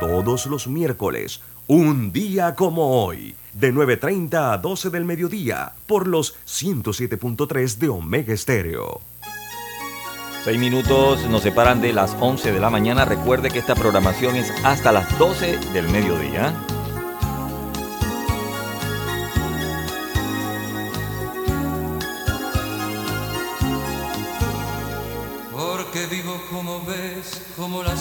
Todos 0.00 0.46
los 0.46 0.68
miércoles, 0.68 1.40
un 1.66 2.12
día 2.12 2.54
como 2.54 3.04
hoy, 3.04 3.34
de 3.58 3.74
9.30 3.74 4.52
a 4.52 4.58
12 4.58 4.90
del 4.90 5.04
mediodía, 5.04 5.72
por 5.86 6.06
los 6.06 6.36
107.3 6.46 7.78
de 7.78 7.88
Omega 7.88 8.32
Estéreo. 8.32 9.00
Seis 10.44 10.58
minutos 10.58 11.28
nos 11.28 11.42
separan 11.42 11.80
de 11.80 11.92
las 11.92 12.16
11 12.20 12.52
de 12.52 12.60
la 12.60 12.70
mañana. 12.70 13.04
Recuerde 13.04 13.50
que 13.50 13.58
esta 13.58 13.74
programación 13.74 14.36
es 14.36 14.52
hasta 14.64 14.92
las 14.92 15.18
12 15.18 15.58
del 15.72 15.88
mediodía. 15.88 16.54
Porque 25.52 26.06
vivo 26.06 26.40
como 26.50 26.84
ves, 26.86 27.42
como 27.56 27.82
las 27.82 27.97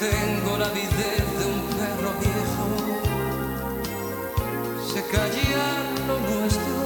tengo 0.00 0.56
la 0.58 0.66
avidez 0.66 1.26
de 1.38 1.44
un 1.54 1.60
perro 1.78 2.10
viejo, 2.20 2.66
se 4.92 5.00
calla 5.06 5.66
lo 6.06 6.16
nuestro. 6.30 6.78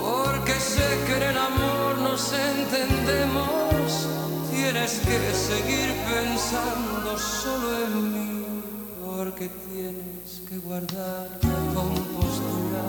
Porque 0.00 0.54
sé 0.54 0.88
que 1.06 1.16
en 1.16 1.22
el 1.22 1.38
amor 1.38 1.98
nos 1.98 2.32
entendemos, 2.32 4.06
tienes 4.52 5.00
que 5.00 5.18
seguir 5.34 5.92
pensando 6.12 7.18
solo 7.18 7.68
en 7.84 8.12
mí, 8.12 8.62
porque 9.04 9.48
tienes 9.72 10.42
que 10.48 10.58
guardar 10.58 11.28
la 11.42 11.60
compostura 11.74 12.84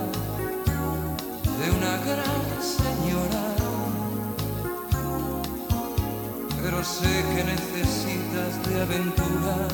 de 1.58 1.72
una 1.72 1.98
gran 2.06 2.44
señora. 2.62 3.49
pero 6.70 6.84
sé 6.84 7.26
que 7.34 7.44
necesitas 7.44 8.52
de 8.68 8.82
aventuras 8.82 9.74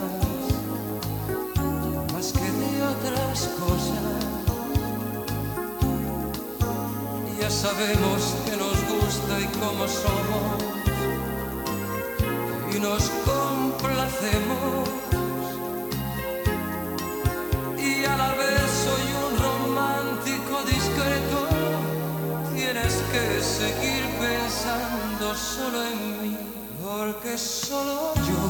más 2.13 2.31
que 2.31 2.49
de 2.61 2.83
otras 2.93 3.49
cosas. 3.59 4.15
Ya 7.37 7.49
sabemos 7.49 8.35
que 8.45 8.55
nos 8.55 8.77
gusta 8.93 9.33
y 9.41 9.47
cómo 9.59 9.85
somos 9.87 10.63
y 12.73 12.79
nos 12.79 13.03
complacemos. 13.31 14.89
Y 17.77 18.05
a 18.05 18.15
la 18.15 18.31
vez 18.35 18.67
soy 18.85 19.05
un 19.25 19.33
romántico 19.47 20.63
discreto, 20.65 21.39
tienes 22.55 22.93
que 23.11 23.41
seguir 23.43 24.03
pensando 24.17 25.35
solo 25.35 25.83
en 25.83 26.21
mí 26.21 26.54
porque 26.85 27.35
solo 27.35 28.13
yo 28.29 28.43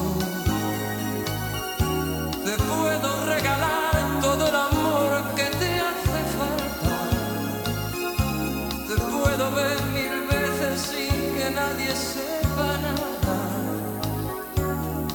te 2.44 2.54
puedo 2.70 3.08
regalar 3.24 4.20
todo 4.20 4.48
el 4.48 4.54
amor 4.54 5.10
que 5.34 5.44
te 5.60 5.70
hace 5.88 6.20
falta. 6.36 6.94
Te 8.88 8.96
puedo 9.14 9.44
ver 9.52 9.78
mil 9.98 10.16
veces 10.34 10.74
sin 10.90 11.16
que 11.36 11.50
nadie 11.50 11.90
sepa 11.96 12.68
nada 12.84 13.36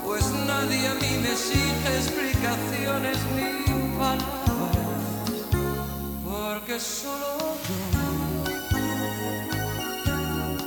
pues 0.03 0.25
nadie 0.47 0.87
a 0.87 0.95
mí 0.95 1.11
me 1.21 1.31
exige 1.31 1.89
explicaciones 2.01 3.17
ni 3.35 3.51
palabras 3.99 4.97
porque 6.25 6.75
solo 6.79 7.31
yo 7.67 7.79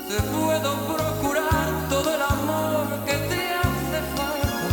te 0.08 0.18
puedo 0.34 0.70
procurar 0.94 1.63
todo 2.04 2.14
el 2.16 2.22
amor 2.22 2.86
que 3.06 3.14
te 3.30 3.42
hace 3.64 3.98
falta. 4.16 4.68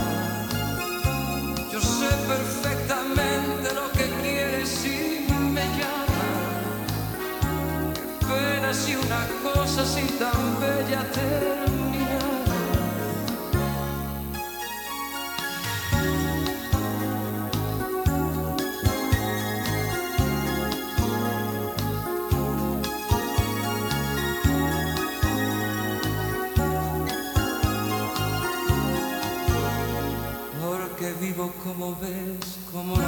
Yo 1.72 1.80
sé 1.80 2.10
perfectamente 2.28 3.74
lo 3.74 3.90
que 3.94 4.06
quieres 4.22 4.70
si 4.70 5.26
me 5.56 5.66
llamas. 5.78 6.40
Qué 8.20 8.26
pena 8.28 8.74
si 8.74 8.96
una 8.96 9.26
cosa 9.44 9.82
así 9.84 10.06
tan 10.20 10.60
bella 10.60 11.04
terminara 11.12 11.61
como 32.72 33.01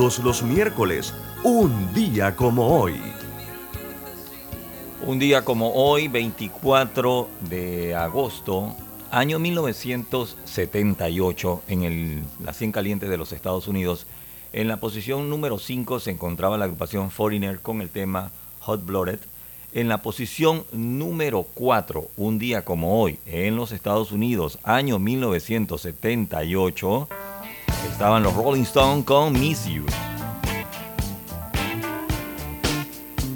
Todos 0.00 0.20
los 0.20 0.42
miércoles, 0.42 1.12
un 1.44 1.92
día 1.92 2.34
como 2.34 2.80
hoy. 2.80 2.94
Un 5.04 5.18
día 5.18 5.44
como 5.44 5.74
hoy, 5.74 6.08
24 6.08 7.28
de 7.50 7.94
agosto, 7.94 8.74
año 9.10 9.38
1978, 9.38 11.62
en 11.68 11.82
el, 11.82 12.22
la 12.42 12.54
100 12.54 12.72
caliente 12.72 13.10
de 13.10 13.18
los 13.18 13.32
Estados 13.32 13.68
Unidos, 13.68 14.06
en 14.54 14.68
la 14.68 14.78
posición 14.78 15.28
número 15.28 15.58
5 15.58 16.00
se 16.00 16.12
encontraba 16.12 16.56
la 16.56 16.64
agrupación 16.64 17.10
Foreigner 17.10 17.60
con 17.60 17.82
el 17.82 17.90
tema 17.90 18.30
Hot 18.60 18.86
Blooded. 18.86 19.20
En 19.74 19.88
la 19.88 20.00
posición 20.00 20.64
número 20.72 21.46
4, 21.52 22.08
un 22.16 22.38
día 22.38 22.64
como 22.64 23.02
hoy, 23.02 23.18
en 23.26 23.54
los 23.54 23.70
Estados 23.70 24.12
Unidos, 24.12 24.58
año 24.62 24.98
1978, 24.98 27.08
estaban 27.88 28.22
los 28.22 28.34
Rolling 28.34 28.62
Stones 28.62 29.04
con 29.04 29.32
Miss 29.32 29.66
You. 29.66 29.84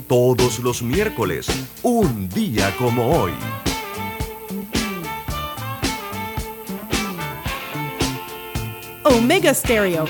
Todos 0.07 0.59
los 0.59 0.81
miércoles, 0.81 1.47
un 1.83 2.29
día 2.29 2.75
como 2.77 3.07
hoy. 3.07 3.33
Omega 9.03 9.53
Stereo. 9.53 10.05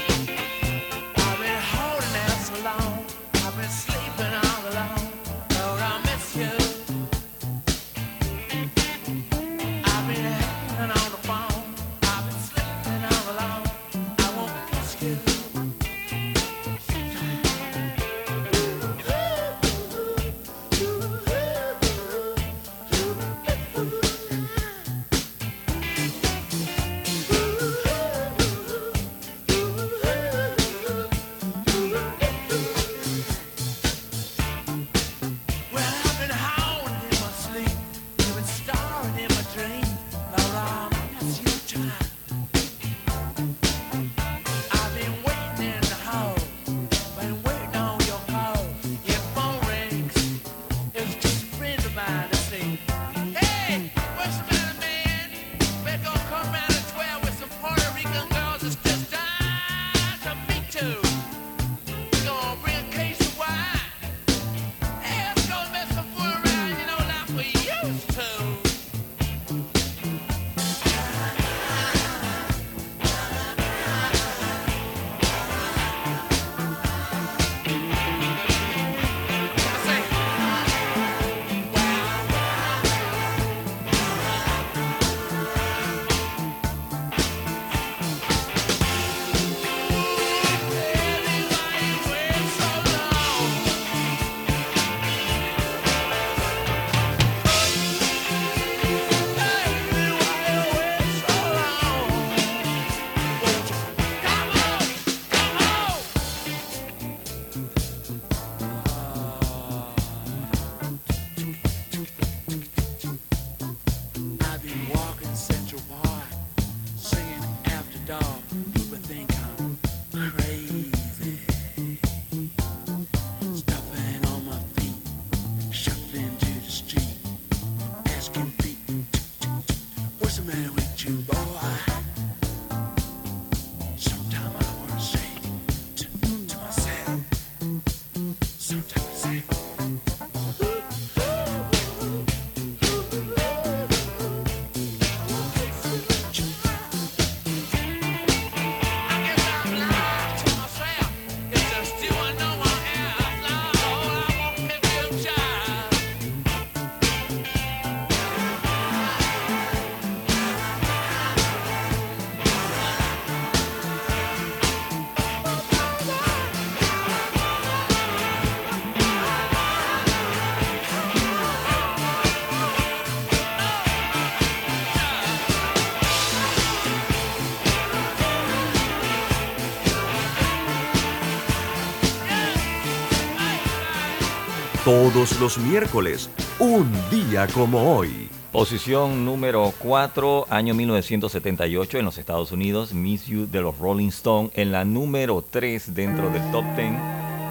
Todos 184.96 185.38
los 185.42 185.58
miércoles, 185.58 186.30
un 186.58 186.90
día 187.12 187.48
como 187.48 187.98
hoy. 187.98 188.30
Posición 188.54 189.26
número 189.26 189.74
4, 189.80 190.48
año 190.50 190.74
1978 190.74 191.98
en 191.98 192.06
los 192.06 192.18
Estados 192.18 192.54
Unidos, 192.54 192.94
Miss 192.94 193.26
You 193.26 193.46
de 193.46 193.62
los 193.62 193.78
Rolling 193.78 194.08
Stones. 194.08 194.52
En 194.56 194.72
la 194.72 194.86
número 194.86 195.44
3 195.50 195.94
dentro 195.94 196.30
del 196.30 196.50
top 196.50 196.64
10 196.78 196.94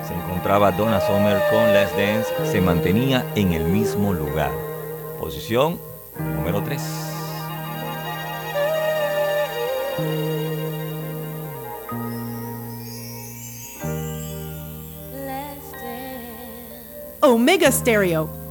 se 0.09 0.15
encontraba 0.15 0.73
Donna 0.73 1.03
Summer 1.03 1.39
con 1.51 1.71
Let's 1.75 1.95
Dance, 1.95 2.51
se 2.51 2.63
mantenía 2.63 3.31
en 3.35 3.53
el 3.53 3.65
mismo 3.65 4.15
lugar. 4.15 4.51
Posición 5.21 5.79
A 17.65 17.73
stereo. 17.73 18.44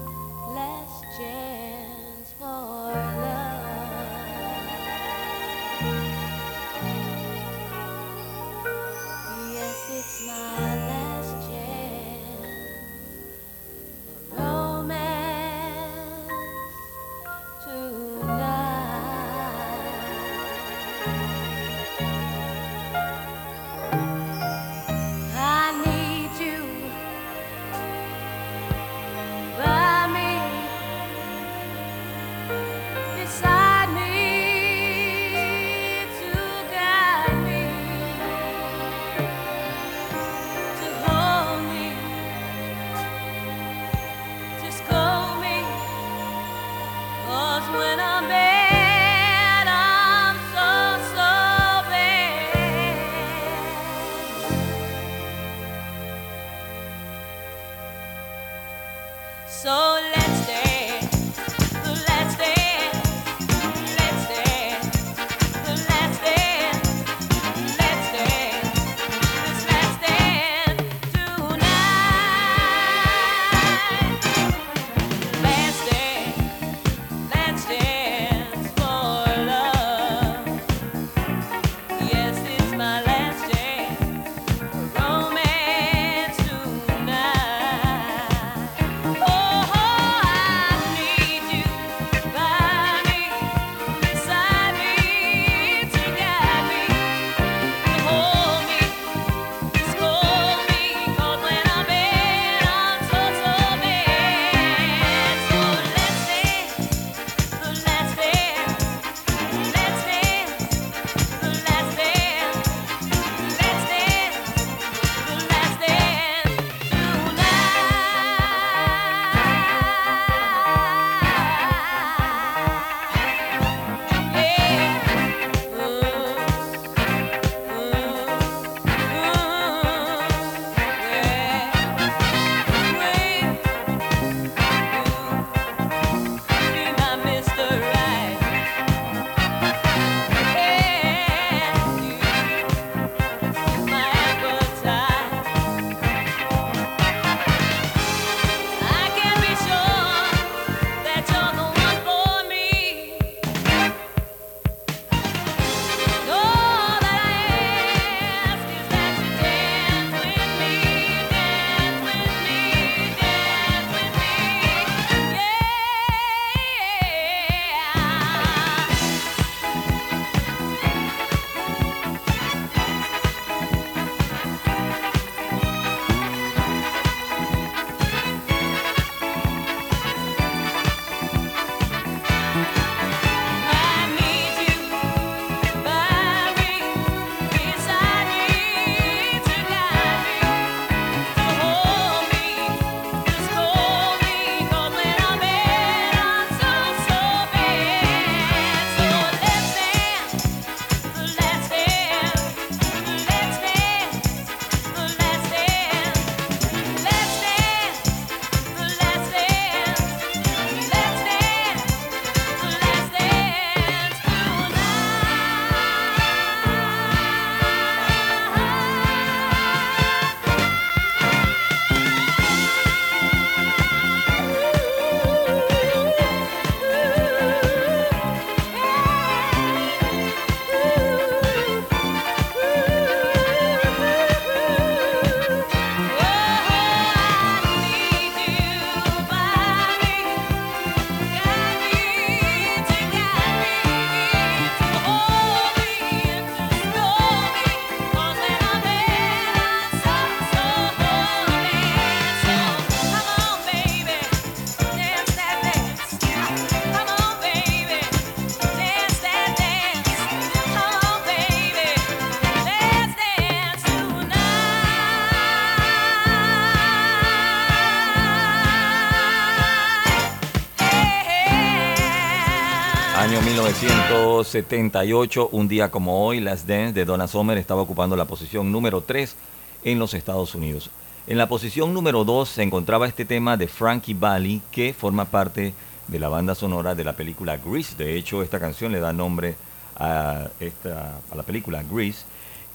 1978, 274.54 275.50
un 275.52 275.68
día 275.68 275.90
como 275.90 276.24
hoy, 276.24 276.40
Last 276.40 276.68
Dance 276.68 276.94
de 276.94 277.06
Donna 277.06 277.28
Summer 277.28 277.58
estaba 277.58 277.82
ocupando 277.82 278.16
la 278.16 278.26
posición 278.26 278.72
número 278.72 279.02
3 279.02 279.36
en 279.84 279.98
los 279.98 280.14
Estados 280.14 280.54
Unidos. 280.54 280.92
En 281.26 281.40
la 281.40 281.48
posición 281.48 281.92
número 281.92 282.24
2 282.24 282.50
se 282.50 282.62
encontraba 282.62 283.08
este 283.08 283.26
tema 283.26 283.58
de 283.58 283.68
Frankie 283.68 284.14
Valli, 284.14 284.62
que 284.72 284.94
forma 284.94 285.26
parte 285.26 285.74
de 286.08 286.20
la 286.20 286.30
banda 286.30 286.54
sonora 286.54 286.94
de 286.94 287.04
la 287.04 287.14
película 287.14 287.58
Grease. 287.58 287.96
De 287.98 288.16
hecho, 288.16 288.44
esta 288.44 288.60
canción 288.60 288.92
le 288.92 289.00
da 289.00 289.12
nombre 289.12 289.56
a, 289.96 290.50
esta, 290.60 291.20
a 291.32 291.36
la 291.36 291.42
película 291.42 291.82
Grease. 291.82 292.24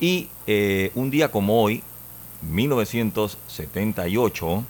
Y 0.00 0.26
eh, 0.48 0.90
un 0.96 1.10
día 1.10 1.30
como 1.30 1.62
hoy, 1.62 1.84
1978, 2.42 4.64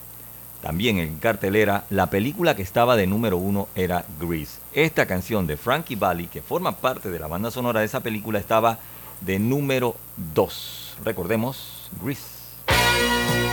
también 0.62 0.98
en 0.98 1.18
cartelera, 1.18 1.84
la 1.90 2.10
película 2.10 2.56
que 2.56 2.62
estaba 2.62 2.96
de 2.96 3.06
número 3.06 3.36
uno 3.36 3.68
era 3.74 4.04
Grease. 4.20 4.58
Esta 4.72 5.06
canción 5.06 5.46
de 5.46 5.56
Frankie 5.56 5.96
Valli, 5.96 6.26
que 6.26 6.42
forma 6.42 6.72
parte 6.72 7.10
de 7.10 7.18
la 7.18 7.26
banda 7.26 7.50
sonora 7.50 7.80
de 7.80 7.86
esa 7.86 8.00
película, 8.00 8.38
estaba 8.38 8.78
de 9.20 9.38
número 9.38 9.96
2. 10.34 10.96
Recordemos, 11.04 11.90
Grease. 12.02 13.47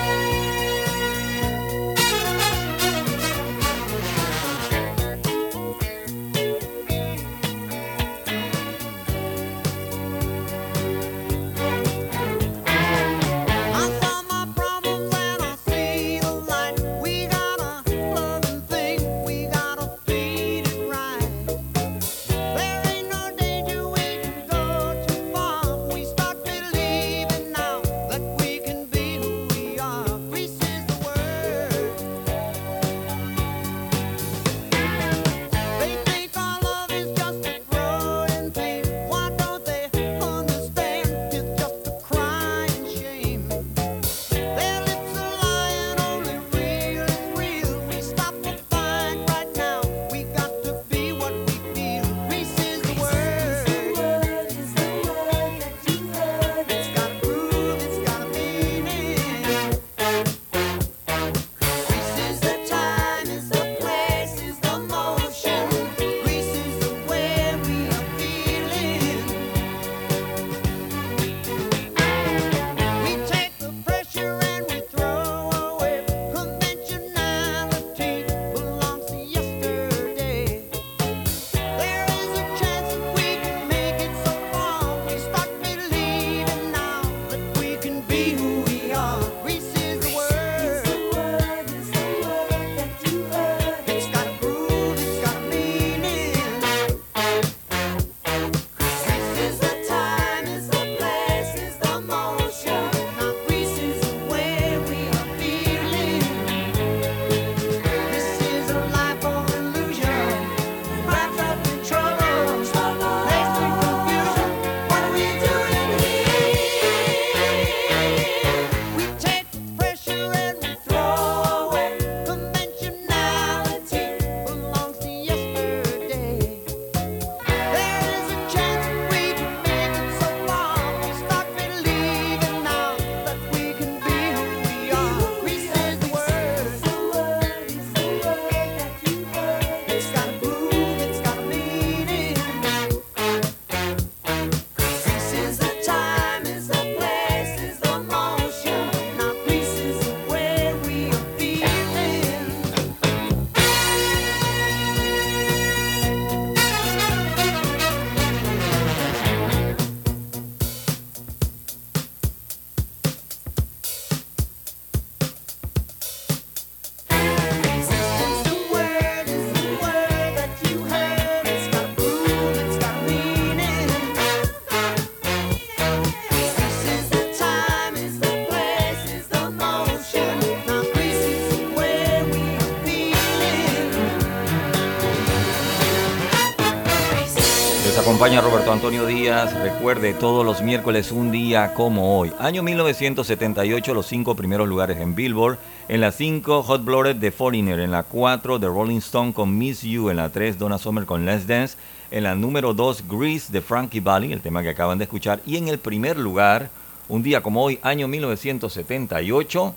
Acompaña 188.26 188.42
Roberto 188.42 188.72
Antonio 188.72 189.06
Díaz. 189.06 189.54
Recuerde, 189.62 190.16
todos 190.16 190.44
los 190.44 190.64
miércoles 190.64 191.12
un 191.12 191.32
día 191.32 191.76
como 191.76 192.18
hoy. 192.18 192.34
Año 192.40 192.64
1978, 192.64 193.94
los 193.94 194.08
cinco 194.08 194.36
primeros 194.36 194.68
lugares 194.68 194.98
en 194.98 195.14
Billboard. 195.14 195.60
En 195.88 196.02
la 196.02 196.12
5, 196.12 196.64
Hot 196.64 196.84
Blooded 196.84 197.18
de 197.18 197.32
Foreigner. 197.32 197.80
En 197.80 197.92
la 197.92 198.02
4, 198.02 198.60
The 198.60 198.66
Rolling 198.66 198.98
Stone 198.98 199.32
con 199.32 199.56
Miss 199.56 199.84
You. 199.84 200.10
En 200.10 200.18
la 200.18 200.30
3, 200.30 200.58
Donna 200.58 200.80
Summer 200.80 201.06
con 201.06 201.24
Let's 201.24 201.46
Dance. 201.46 201.78
En 202.10 202.24
la 202.24 202.34
número 202.34 202.74
2, 202.74 203.04
Grease 203.08 203.54
de 203.54 203.62
Frankie 203.62 204.00
Valli, 204.00 204.34
el 204.34 204.42
tema 204.42 204.64
que 204.64 204.70
acaban 204.70 204.98
de 204.98 205.04
escuchar. 205.04 205.40
Y 205.46 205.58
en 205.58 205.68
el 205.68 205.78
primer 205.78 206.18
lugar, 206.18 206.72
un 207.08 207.22
día 207.22 207.44
como 207.44 207.64
hoy, 207.64 207.78
año 207.84 208.08
1978, 208.08 209.76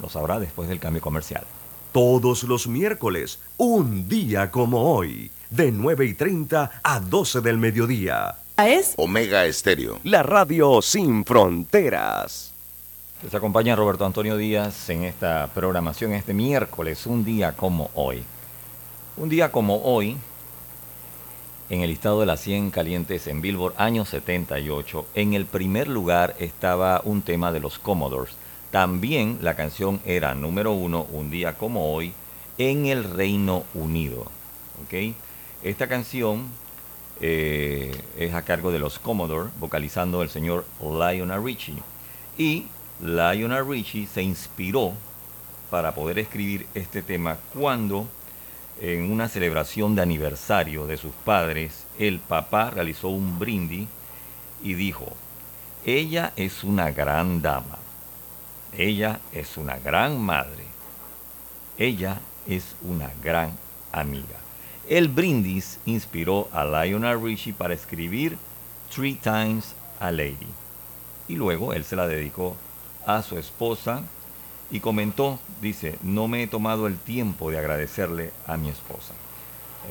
lo 0.00 0.08
sabrá 0.08 0.40
después 0.40 0.70
del 0.70 0.80
cambio 0.80 1.02
comercial. 1.02 1.44
Todos 1.92 2.42
los 2.44 2.68
miércoles, 2.68 3.38
un 3.58 4.08
día 4.08 4.50
como 4.50 4.94
hoy, 4.94 5.30
de 5.50 5.72
9 5.72 6.06
y 6.06 6.14
30 6.14 6.80
a 6.82 7.00
12 7.00 7.40
del 7.40 7.58
mediodía. 7.58 8.36
Es 8.56 8.94
Omega 8.96 9.44
Estéreo. 9.44 10.00
La 10.04 10.22
radio 10.22 10.80
sin 10.80 11.24
fronteras. 11.24 12.52
Les 13.22 13.34
acompaña 13.34 13.76
Roberto 13.76 14.04
Antonio 14.04 14.36
Díaz 14.36 14.88
en 14.90 15.04
esta 15.04 15.50
programación 15.54 16.12
este 16.12 16.34
miércoles, 16.34 17.06
un 17.06 17.24
día 17.24 17.52
como 17.52 17.90
hoy. 17.94 18.22
Un 19.16 19.28
día 19.28 19.50
como 19.50 19.82
hoy, 19.84 20.16
en 21.70 21.80
el 21.80 21.88
listado 21.88 22.20
de 22.20 22.26
las 22.26 22.40
100 22.40 22.70
calientes 22.70 23.26
en 23.26 23.40
Billboard 23.40 23.74
año 23.78 24.04
78, 24.04 25.06
en 25.14 25.34
el 25.34 25.46
primer 25.46 25.88
lugar 25.88 26.34
estaba 26.38 27.00
un 27.04 27.22
tema 27.22 27.52
de 27.52 27.60
los 27.60 27.78
Commodores. 27.78 28.34
También 28.70 29.38
la 29.40 29.54
canción 29.54 30.00
era 30.04 30.34
número 30.34 30.72
uno, 30.72 31.06
un 31.10 31.30
día 31.30 31.54
como 31.54 31.94
hoy, 31.94 32.12
en 32.58 32.86
el 32.86 33.04
Reino 33.04 33.64
Unido. 33.74 34.26
¿ok? 34.82 35.14
Esta 35.62 35.88
canción 35.88 36.48
eh, 37.20 37.98
es 38.18 38.34
a 38.34 38.42
cargo 38.42 38.70
de 38.72 38.78
los 38.78 38.98
Commodore, 38.98 39.50
vocalizando 39.58 40.22
el 40.22 40.28
señor 40.28 40.66
Lionel 40.80 41.42
Richie. 41.42 41.82
Y 42.36 42.66
Lionel 43.00 43.66
Richie 43.66 44.06
se 44.06 44.22
inspiró 44.22 44.92
para 45.70 45.94
poder 45.94 46.18
escribir 46.18 46.66
este 46.74 47.02
tema 47.02 47.38
cuando 47.54 48.06
en 48.80 49.10
una 49.10 49.28
celebración 49.28 49.94
de 49.94 50.02
aniversario 50.02 50.86
de 50.86 50.96
sus 50.96 51.12
padres, 51.24 51.84
el 51.98 52.18
papá 52.20 52.70
realizó 52.70 53.08
un 53.08 53.38
brindis 53.38 53.88
y 54.62 54.74
dijo, 54.74 55.06
ella 55.84 56.32
es 56.36 56.62
una 56.62 56.90
gran 56.90 57.40
dama, 57.40 57.78
ella 58.76 59.20
es 59.32 59.56
una 59.56 59.78
gran 59.78 60.20
madre, 60.20 60.64
ella 61.78 62.20
es 62.46 62.76
una 62.82 63.10
gran 63.22 63.56
amiga. 63.92 64.45
El 64.88 65.08
brindis 65.08 65.80
inspiró 65.84 66.48
a 66.52 66.64
Lionel 66.64 67.20
Richie 67.20 67.52
para 67.52 67.74
escribir 67.74 68.38
Three 68.94 69.14
Times 69.14 69.74
a 69.98 70.12
Lady. 70.12 70.46
Y 71.26 71.34
luego 71.34 71.72
él 71.72 71.84
se 71.84 71.96
la 71.96 72.06
dedicó 72.06 72.56
a 73.04 73.22
su 73.22 73.36
esposa 73.36 74.02
y 74.70 74.78
comentó, 74.78 75.40
dice, 75.60 75.98
no 76.02 76.28
me 76.28 76.44
he 76.44 76.46
tomado 76.46 76.86
el 76.86 76.98
tiempo 76.98 77.50
de 77.50 77.58
agradecerle 77.58 78.32
a 78.46 78.56
mi 78.56 78.68
esposa. 78.68 79.14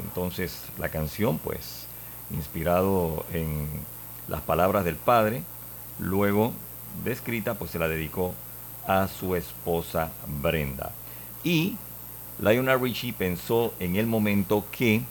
Entonces 0.02 0.64
la 0.78 0.88
canción, 0.88 1.40
pues, 1.40 1.88
inspirado 2.32 3.26
en 3.34 3.68
las 4.30 4.42
palabras 4.42 4.86
del 4.86 4.96
padre, 4.96 5.44
luego 6.00 6.54
descrita, 7.04 7.56
pues 7.56 7.72
se 7.72 7.80
la 7.80 7.90
dedicó 7.90 8.34
a 8.88 9.10
su 9.10 9.36
esposa 9.36 10.12
Brenda. 10.42 10.94
Y 11.44 11.76
Lionel 12.40 12.80
Richie 12.80 13.14
pensó 13.14 13.74
en 13.80 13.96
el 13.96 14.08
momento 14.08 14.66
que 14.72 15.02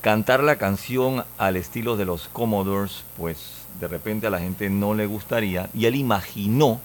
cantar 0.00 0.42
la 0.42 0.56
canción 0.56 1.24
al 1.38 1.56
estilo 1.56 1.96
de 1.96 2.04
los 2.04 2.28
Commodores, 2.28 3.04
pues 3.16 3.66
de 3.80 3.88
repente 3.88 4.26
a 4.26 4.30
la 4.30 4.40
gente 4.40 4.70
no 4.70 4.94
le 4.94 5.06
gustaría, 5.06 5.68
y 5.74 5.86
él 5.86 5.94
imaginó 5.94 6.80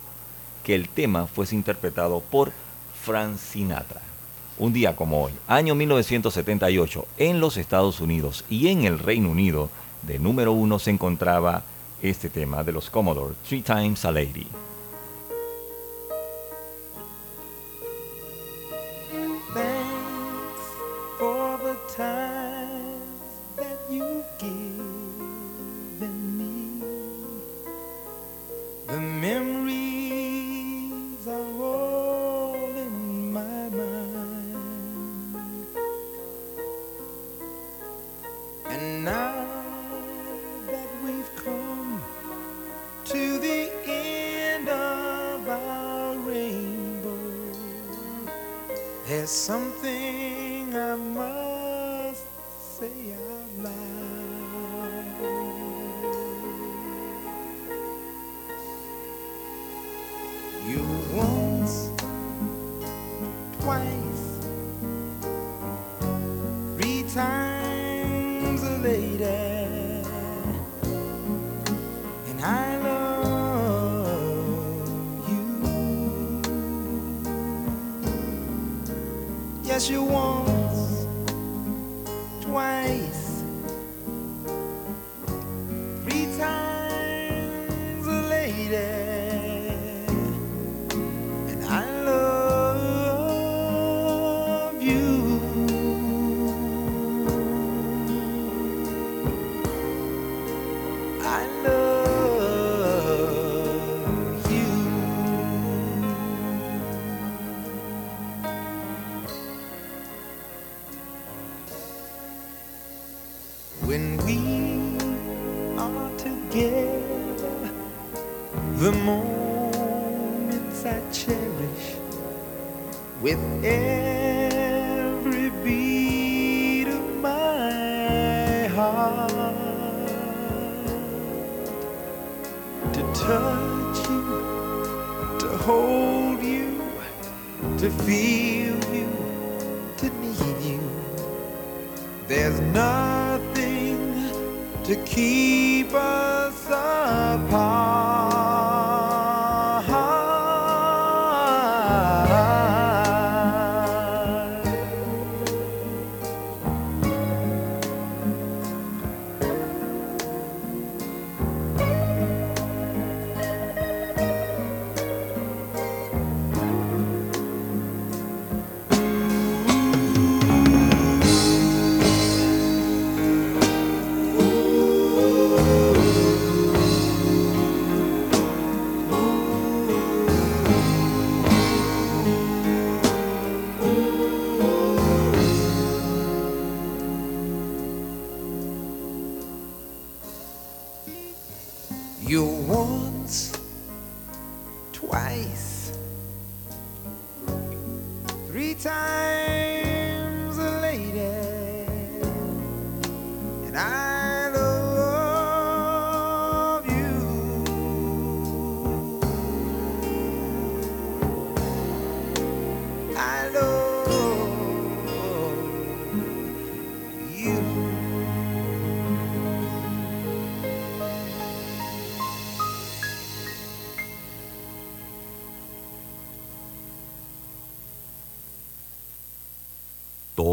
que 0.63 0.76
el 0.76 0.89
tema 0.89 1.27
fuese 1.27 1.55
interpretado 1.55 2.19
por 2.19 2.51
Frank 3.03 3.38
Sinatra. 3.38 4.01
Un 4.57 4.73
día 4.73 4.95
como 4.95 5.23
hoy, 5.23 5.31
año 5.47 5.73
1978, 5.73 7.07
en 7.18 7.39
los 7.39 7.57
Estados 7.57 7.99
Unidos 7.99 8.45
y 8.49 8.68
en 8.68 8.84
el 8.84 8.99
Reino 8.99 9.30
Unido, 9.30 9.69
de 10.03 10.19
número 10.19 10.51
uno 10.51 10.77
se 10.77 10.91
encontraba 10.91 11.63
este 12.01 12.30
tema 12.30 12.63
de 12.63 12.72
los 12.72 12.89
Commodores, 12.89 13.38
Three 13.47 13.61
Times 13.61 14.05
a 14.05 14.11
Lady. 14.11 14.47
Something 49.31 50.10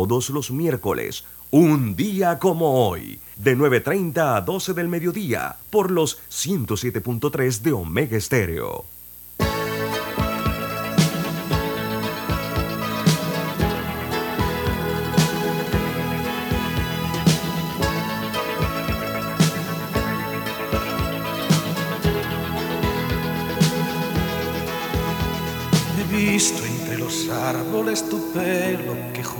todos 0.06 0.30
los 0.30 0.50
miércoles, 0.50 1.24
un 1.50 1.96
día 1.96 2.38
como 2.38 2.86
hoy, 2.88 3.18
de 3.36 3.56
9.30 3.56 4.36
a 4.36 4.40
12 4.40 4.74
del 4.74 4.88
mediodía, 4.88 5.56
por 5.70 5.90
los 5.90 6.18
107.3 6.30 7.60
de 7.62 7.72
Omega 7.72 8.16
Estéreo. 8.16 8.84
He 25.98 26.16
visto 26.16 26.64
entre 26.64 26.98
los 26.98 27.28
árboles 27.28 28.08
tu 28.08 28.32
pelo 28.32 28.94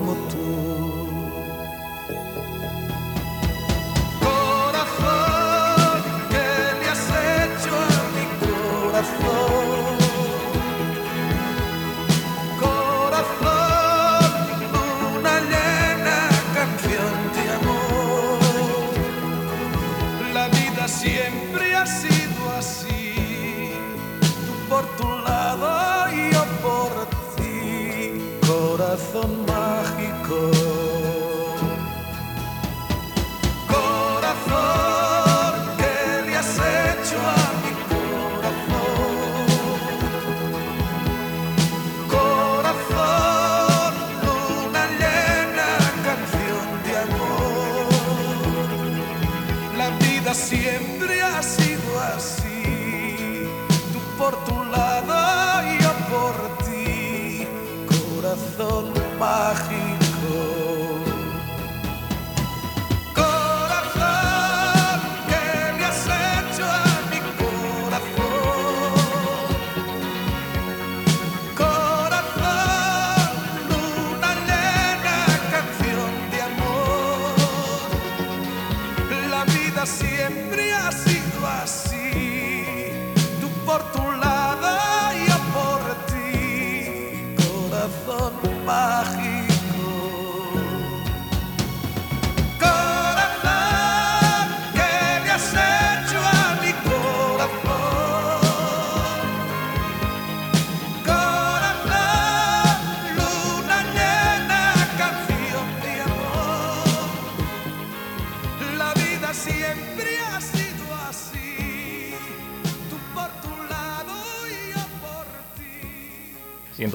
Como 0.00 0.25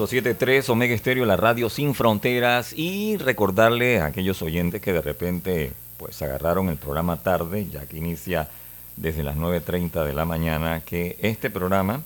107.3 0.06 0.68
Omega 0.68 0.94
Estéreo, 0.94 1.24
la 1.24 1.36
radio 1.36 1.70
sin 1.70 1.94
fronteras. 1.94 2.72
Y 2.76 3.16
recordarle 3.18 4.00
a 4.00 4.06
aquellos 4.06 4.42
oyentes 4.42 4.80
que 4.80 4.92
de 4.92 5.00
repente 5.02 5.72
pues 5.96 6.20
agarraron 6.22 6.68
el 6.68 6.76
programa 6.76 7.18
tarde, 7.22 7.68
ya 7.70 7.86
que 7.86 7.98
inicia 7.98 8.48
desde 8.96 9.22
las 9.22 9.36
9.30 9.36 10.04
de 10.04 10.12
la 10.12 10.24
mañana, 10.24 10.80
que 10.80 11.16
este 11.22 11.50
programa, 11.50 12.02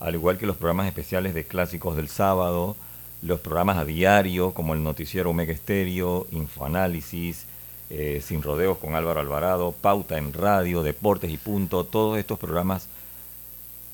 al 0.00 0.14
igual 0.14 0.38
que 0.38 0.46
los 0.46 0.56
programas 0.56 0.86
especiales 0.86 1.34
de 1.34 1.44
clásicos 1.44 1.96
del 1.96 2.08
sábado, 2.08 2.76
los 3.20 3.40
programas 3.40 3.76
a 3.76 3.84
diario 3.84 4.54
como 4.54 4.72
el 4.72 4.82
noticiero 4.82 5.30
Omega 5.30 5.52
Estéreo, 5.52 6.26
Infoanálisis, 6.30 7.44
eh, 7.90 8.22
Sin 8.24 8.42
Rodeos 8.42 8.78
con 8.78 8.94
Álvaro 8.94 9.20
Alvarado, 9.20 9.72
Pauta 9.72 10.16
en 10.16 10.32
Radio, 10.32 10.82
Deportes 10.82 11.30
y 11.30 11.36
Punto, 11.36 11.84
todos 11.84 12.18
estos 12.18 12.38
programas 12.38 12.88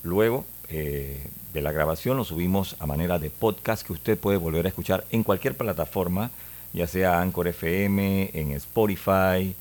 Luego 0.05 0.45
eh, 0.69 1.19
de 1.55 1.63
la 1.63 1.71
grabación 1.71 2.17
lo 2.17 2.25
subimos 2.25 2.75
a 2.81 2.87
manera 2.87 3.21
de 3.21 3.31
podcast 3.31 3.87
que 3.87 3.93
usted 3.93 4.19
puede 4.19 4.37
volver 4.37 4.67
a 4.67 4.69
escuchar 4.69 5.05
en 5.11 5.23
cualquier 5.23 5.57
plataforma, 5.57 6.33
ya 6.73 6.89
sea 6.89 7.21
Anchor 7.21 7.47
FM, 7.47 8.31
en 8.35 8.51
Spotify, 8.53 9.55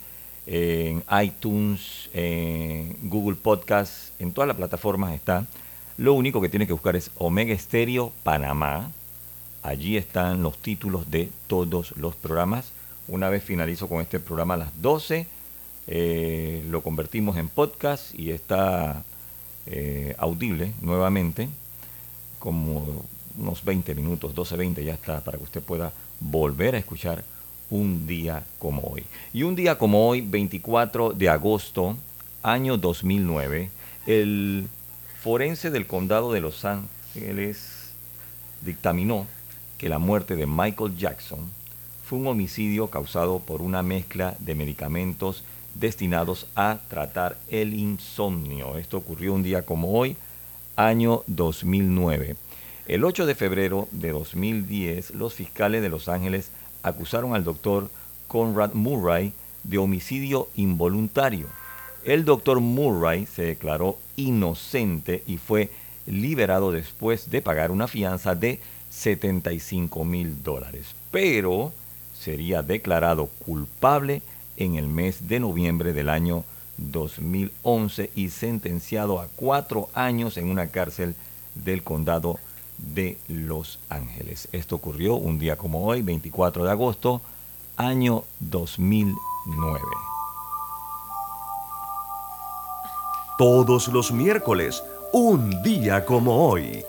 en 0.48 1.03
iTunes, 1.24 2.10
en 2.11 2.98
Google 3.03 3.36
Podcast, 3.36 4.20
en 4.20 4.34
todas 4.34 4.48
las 4.48 4.57
plataformas 4.57 5.14
está. 5.14 5.45
Lo 5.98 6.15
único 6.15 6.41
que 6.41 6.49
tiene 6.49 6.65
que 6.65 6.74
buscar 6.74 6.95
es 6.95 7.11
Omega 7.20 7.56
Stereo 7.56 8.11
Panamá. 8.24 8.91
Allí 9.61 9.95
están 9.95 10.41
los 10.41 10.57
títulos 10.57 11.11
de 11.11 11.30
todos 11.45 11.95
los 11.95 12.15
programas. 12.15 12.72
Una 13.07 13.30
vez 13.30 13.44
finalizo 13.44 13.88
con 13.88 14.02
este 14.02 14.20
programa 14.20 14.56
a 14.56 14.57
las 14.57 14.82
12, 14.82 15.28
eh, 15.86 16.65
lo 16.70 16.82
convertimos 16.82 17.38
en 17.38 17.49
podcast 17.49 18.18
y 18.18 18.32
está 18.32 19.03
eh, 19.68 20.15
audible 20.18 20.74
nuevamente, 20.82 21.49
como 22.44 23.06
unos 23.40 23.64
20 23.64 23.95
minutos, 23.95 24.36
12, 24.36 24.57
20 24.57 24.84
ya 24.84 24.95
está, 24.95 25.22
para 25.22 25.38
que 25.38 25.45
usted 25.45 25.61
pueda 25.64 25.94
volver 26.20 26.76
a 26.76 26.78
escuchar 26.78 27.24
un 27.70 28.06
día 28.06 28.44
como 28.60 28.82
hoy. 28.82 29.06
Y 29.32 29.44
un 29.44 29.56
día 29.56 29.78
como 29.78 30.10
hoy, 30.10 30.20
24 30.20 31.14
de 31.14 31.30
agosto, 31.30 31.95
año 32.41 32.76
2009, 32.76 33.70
el 34.07 34.68
forense 35.22 35.72
del 35.72 35.88
condado 35.88 36.34
de 36.34 36.41
Los 36.41 36.65
Ángeles 36.65 37.94
dictaminó 38.60 39.26
que 39.78 39.88
la 39.88 39.99
muerte 39.99 40.36
de 40.36 40.45
Michael 40.45 40.98
Jackson 40.98 41.49
fue 42.03 42.20
un 42.20 42.28
homicidio 42.28 42.90
causado 42.90 43.40
por 43.40 43.61
una 43.61 43.84
mezcla 43.84 44.36
de 44.40 44.53
medicamentos 44.53 45.45
destinados 45.76 46.48
a 46.57 46.80
tratar 46.90 47.38
el 47.48 47.74
insomnio. 47.74 48.78
Esto 48.78 48.98
ocurrió 48.98 49.34
un 49.34 49.44
día 49.44 49.61
como 49.61 49.98
hoy, 49.98 50.18
año 50.75 51.23
2009. 51.27 52.35
El 52.87 53.03
8 53.03 53.25
de 53.25 53.35
febrero 53.35 53.87
de 53.91 54.11
2010, 54.11 55.11
los 55.11 55.33
fiscales 55.33 55.81
de 55.81 55.89
Los 55.89 56.09
Ángeles 56.09 56.49
acusaron 56.81 57.33
al 57.33 57.43
doctor 57.43 57.89
Conrad 58.27 58.73
Murray 58.73 59.33
de 59.63 59.77
homicidio 59.77 60.49
involuntario. 60.55 61.47
El 62.03 62.25
doctor 62.25 62.59
Murray 62.59 63.25
se 63.25 63.43
declaró 63.43 63.97
inocente 64.17 65.23
y 65.25 65.37
fue 65.37 65.69
liberado 66.05 66.71
después 66.71 67.29
de 67.29 67.41
pagar 67.41 67.71
una 67.71 67.87
fianza 67.87 68.35
de 68.35 68.59
75 68.89 70.03
mil 70.03 70.43
dólares. 70.43 70.95
Pero 71.11 71.71
sería 72.17 72.61
declarado 72.61 73.27
culpable 73.45 74.21
en 74.57 74.75
el 74.75 74.87
mes 74.87 75.27
de 75.27 75.39
noviembre 75.39 75.93
del 75.93 76.09
año 76.09 76.43
2011 76.77 78.11
y 78.15 78.29
sentenciado 78.29 79.19
a 79.19 79.27
cuatro 79.35 79.89
años 79.93 80.37
en 80.37 80.49
una 80.49 80.67
cárcel 80.67 81.15
del 81.55 81.83
condado 81.83 82.39
de 82.77 83.17
Los 83.27 83.79
Ángeles. 83.89 84.47
Esto 84.51 84.75
ocurrió 84.75 85.15
un 85.15 85.39
día 85.39 85.55
como 85.55 85.85
hoy, 85.85 86.01
24 86.01 86.63
de 86.63 86.71
agosto, 86.71 87.21
año 87.77 88.23
2009. 88.39 89.81
todos 93.37 93.87
los 93.87 94.11
miércoles, 94.11 94.83
un 95.11 95.61
día 95.63 96.05
como 96.05 96.47
hoy. 96.47 96.83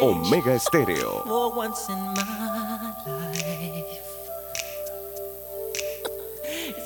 Omega 0.00 0.54
Estéreo. 0.54 1.22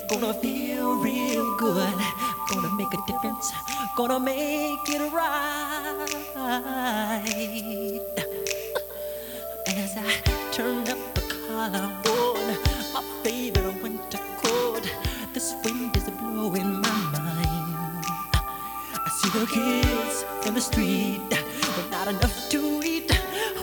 Gonna 0.07 0.33
feel 0.33 0.95
real 0.97 1.55
good. 1.57 1.93
Gonna 2.49 2.73
make 2.75 2.93
a 2.93 2.97
difference. 3.07 3.51
Gonna 3.95 4.19
make 4.19 4.87
it 4.87 5.11
right. 5.11 6.05
As 9.67 9.97
I 9.97 10.11
turn 10.51 10.87
up 10.87 10.97
the 11.13 11.21
collar 11.21 11.91
on 12.15 12.47
my 12.93 13.03
favorite 13.23 13.81
winter 13.83 14.19
coat, 14.41 14.83
this 15.33 15.53
wind 15.63 15.95
is 15.97 16.09
blowing 16.09 16.81
my 16.81 16.99
mind. 17.11 18.05
I 19.05 19.09
see 19.19 19.29
the 19.37 19.45
kids 19.45 20.25
in 20.47 20.53
the 20.53 20.61
street 20.61 21.29
with 21.29 21.91
not 21.91 22.07
enough 22.07 22.49
to 22.49 22.81
eat. 22.83 23.11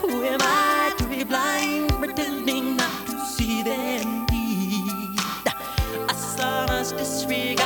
Who 0.01 0.23
am 0.23 0.41
I 0.41 0.64
We 7.05 7.53
got. 7.53 7.64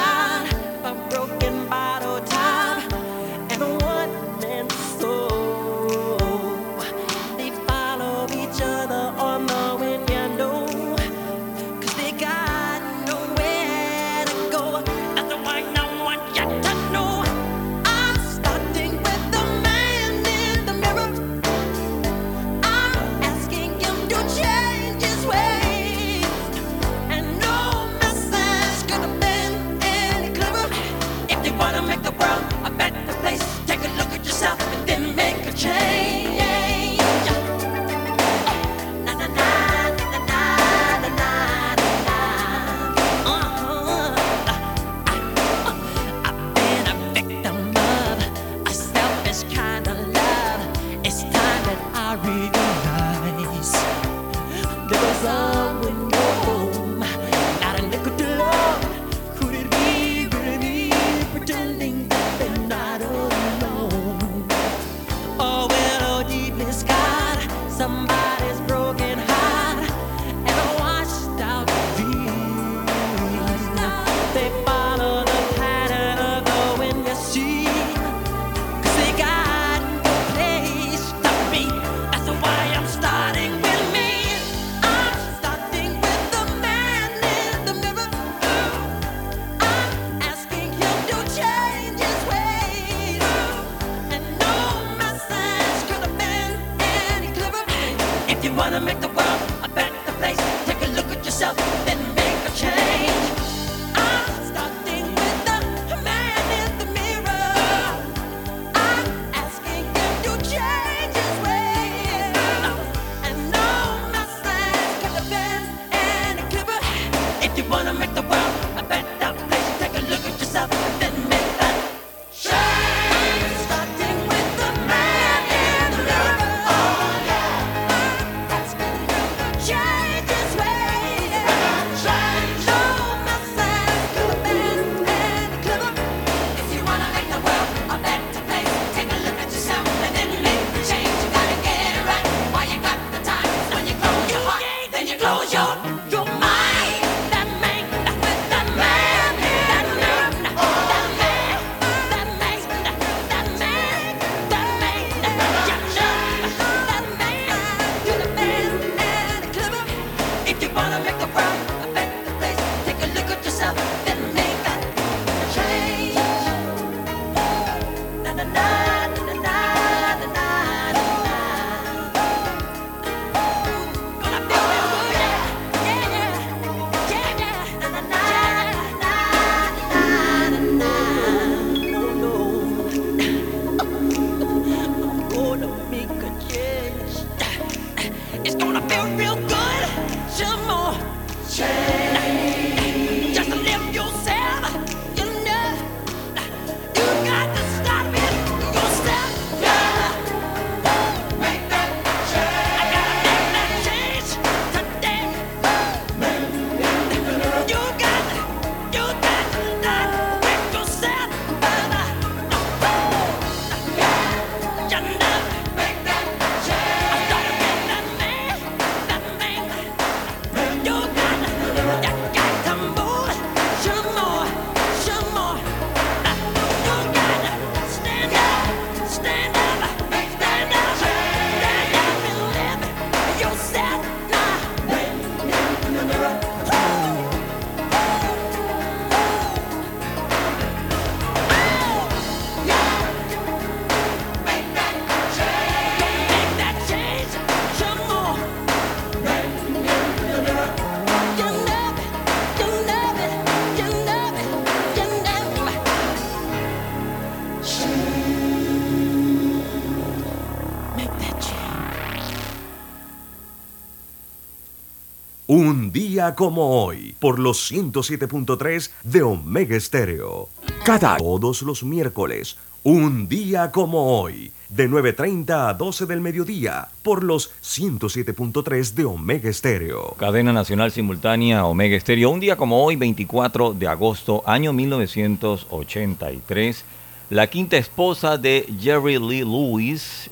Como 266.35 266.83
hoy, 266.83 267.15
por 267.19 267.39
los 267.39 267.71
107.3 267.71 268.91
de 269.03 269.23
Omega 269.23 269.77
Estéreo. 269.77 270.49
Cada 270.83 271.15
todos 271.17 271.61
los 271.61 271.83
miércoles, 271.83 272.57
un 272.83 273.29
día 273.29 273.71
como 273.71 274.19
hoy, 274.19 274.51
de 274.67 274.89
9.30 274.89 275.69
a 275.69 275.73
12 275.73 276.05
del 276.05 276.19
mediodía, 276.19 276.89
por 277.03 277.23
los 277.23 277.51
107.3 277.63 278.93
de 278.93 279.05
Omega 279.05 279.49
Estéreo. 279.49 280.13
Cadena 280.17 280.51
Nacional 280.51 280.91
Simultánea 280.91 281.63
Omega 281.65 281.95
Estéreo. 281.95 282.31
Un 282.31 282.41
día 282.41 282.57
como 282.57 282.83
hoy, 282.83 282.97
24 282.97 283.73
de 283.73 283.87
agosto, 283.87 284.43
año 284.45 284.73
1983, 284.73 286.83
la 287.29 287.47
quinta 287.47 287.77
esposa 287.77 288.37
de 288.37 288.67
Jerry 288.79 289.19
Lee 289.19 289.45
Lewis, 289.45 290.29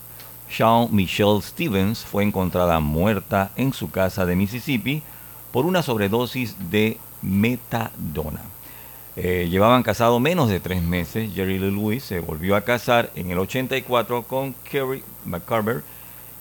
Sean 0.49 0.89
Michelle 0.91 1.41
Stevens, 1.41 2.03
fue 2.03 2.23
encontrada 2.23 2.81
muerta 2.81 3.51
en 3.55 3.71
su 3.71 3.89
casa 3.89 4.25
de 4.25 4.35
Mississippi 4.35 5.01
por 5.51 5.65
una 5.65 5.83
sobredosis 5.83 6.55
de 6.69 6.97
metadona. 7.21 8.41
Eh, 9.15 9.47
llevaban 9.49 9.81
casado 9.81 10.19
menos 10.19 10.49
de 10.49 10.59
tres 10.59 10.83
meses. 10.83 11.33
Jerry 11.33 11.57
Lee 11.57 11.71
Lewis 11.71 12.03
se 12.03 12.19
volvió 12.19 12.55
a 12.55 12.61
casar 12.61 13.11
en 13.15 13.31
el 13.31 13.39
84 13.39 14.23
con 14.23 14.53
Kerry 14.69 15.03
McCarver 15.25 15.83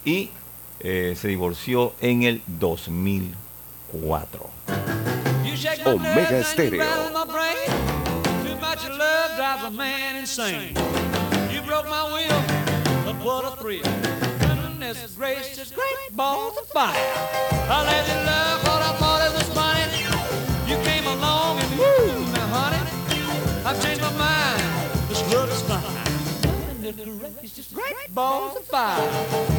y 0.04 0.30
eh, 0.80 1.14
se 1.16 1.28
divorció 1.28 1.94
en 2.00 2.22
el 2.22 2.42
2004. 2.46 4.50
Omega 5.86 6.38
Estéreo. 6.38 6.84
Goodness 14.86 15.16
gracious, 15.16 15.72
great 15.72 16.16
balls 16.16 16.56
of 16.58 16.68
fire. 16.68 16.94
I 16.94 17.82
let 17.86 18.06
you 18.06 18.14
love 18.24 18.62
what 18.62 18.82
I 18.82 18.92
thought 19.00 19.20
it 19.26 19.32
was 19.34 19.48
funny. 19.50 19.98
You 20.70 20.76
came 20.84 21.04
along 21.08 21.58
and 21.58 21.70
woo, 21.76 22.32
now 22.32 22.46
honey, 22.54 22.78
I've 23.66 23.82
changed 23.82 24.00
my 24.00 24.12
mind. 24.16 24.62
This 25.08 25.34
love 25.34 25.50
is 25.50 25.60
fine. 25.62 25.82
Goodness 26.80 27.72
great 27.74 28.14
balls 28.14 28.54
of 28.58 28.62
fire. 28.62 29.02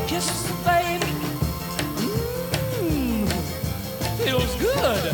Kisses, 0.08 0.50
baby. 0.64 1.12
Mmm, 2.80 3.28
feels 4.24 4.56
good. 4.56 5.14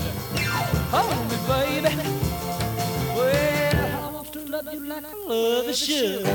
Hold 0.93 1.25
me, 1.25 1.37
baby. 1.49 1.95
Well, 3.17 4.05
I 4.05 4.11
want 4.13 4.31
to 4.31 4.39
love 4.45 4.71
you 4.71 4.85
like 4.85 5.05
I 5.05 5.13
love 5.25 5.67
a 5.67 5.73
should. 5.73 6.27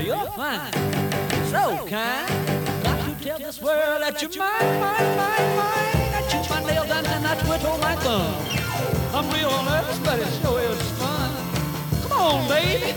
You're 0.00 0.26
fine, 0.36 0.72
so 1.50 1.84
kind. 1.88 2.59
Tell 3.22 3.38
this 3.38 3.60
world 3.60 4.00
that 4.00 4.22
you're 4.22 4.30
mine, 4.30 4.80
mine, 4.80 5.16
mine, 5.18 5.56
mine. 5.56 6.08
I 6.16 6.26
chew 6.30 6.40
my 6.48 6.64
nail 6.64 6.86
down 6.86 7.04
and 7.04 7.26
I 7.26 7.34
twiddle 7.36 7.76
my 7.76 7.94
thumb. 7.96 8.34
I'm 9.14 9.30
real 9.30 9.62
nervous, 9.62 9.98
but 9.98 10.18
it 10.20 10.28
sure 10.40 10.58
is 10.60 10.80
fun. 10.92 11.30
Come 12.02 12.12
on, 12.12 12.48
baby. 12.48 12.96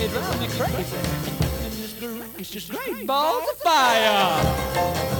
It 0.00 0.10
drives 0.12 0.40
me 0.40 0.46
crazy. 0.46 0.96
And 0.96 1.72
this 1.72 1.92
great, 1.98 2.22
it's 2.38 2.50
just 2.50 2.70
great 2.70 3.04
balls 3.04 3.42
of 3.50 3.58
fire. 3.58 5.13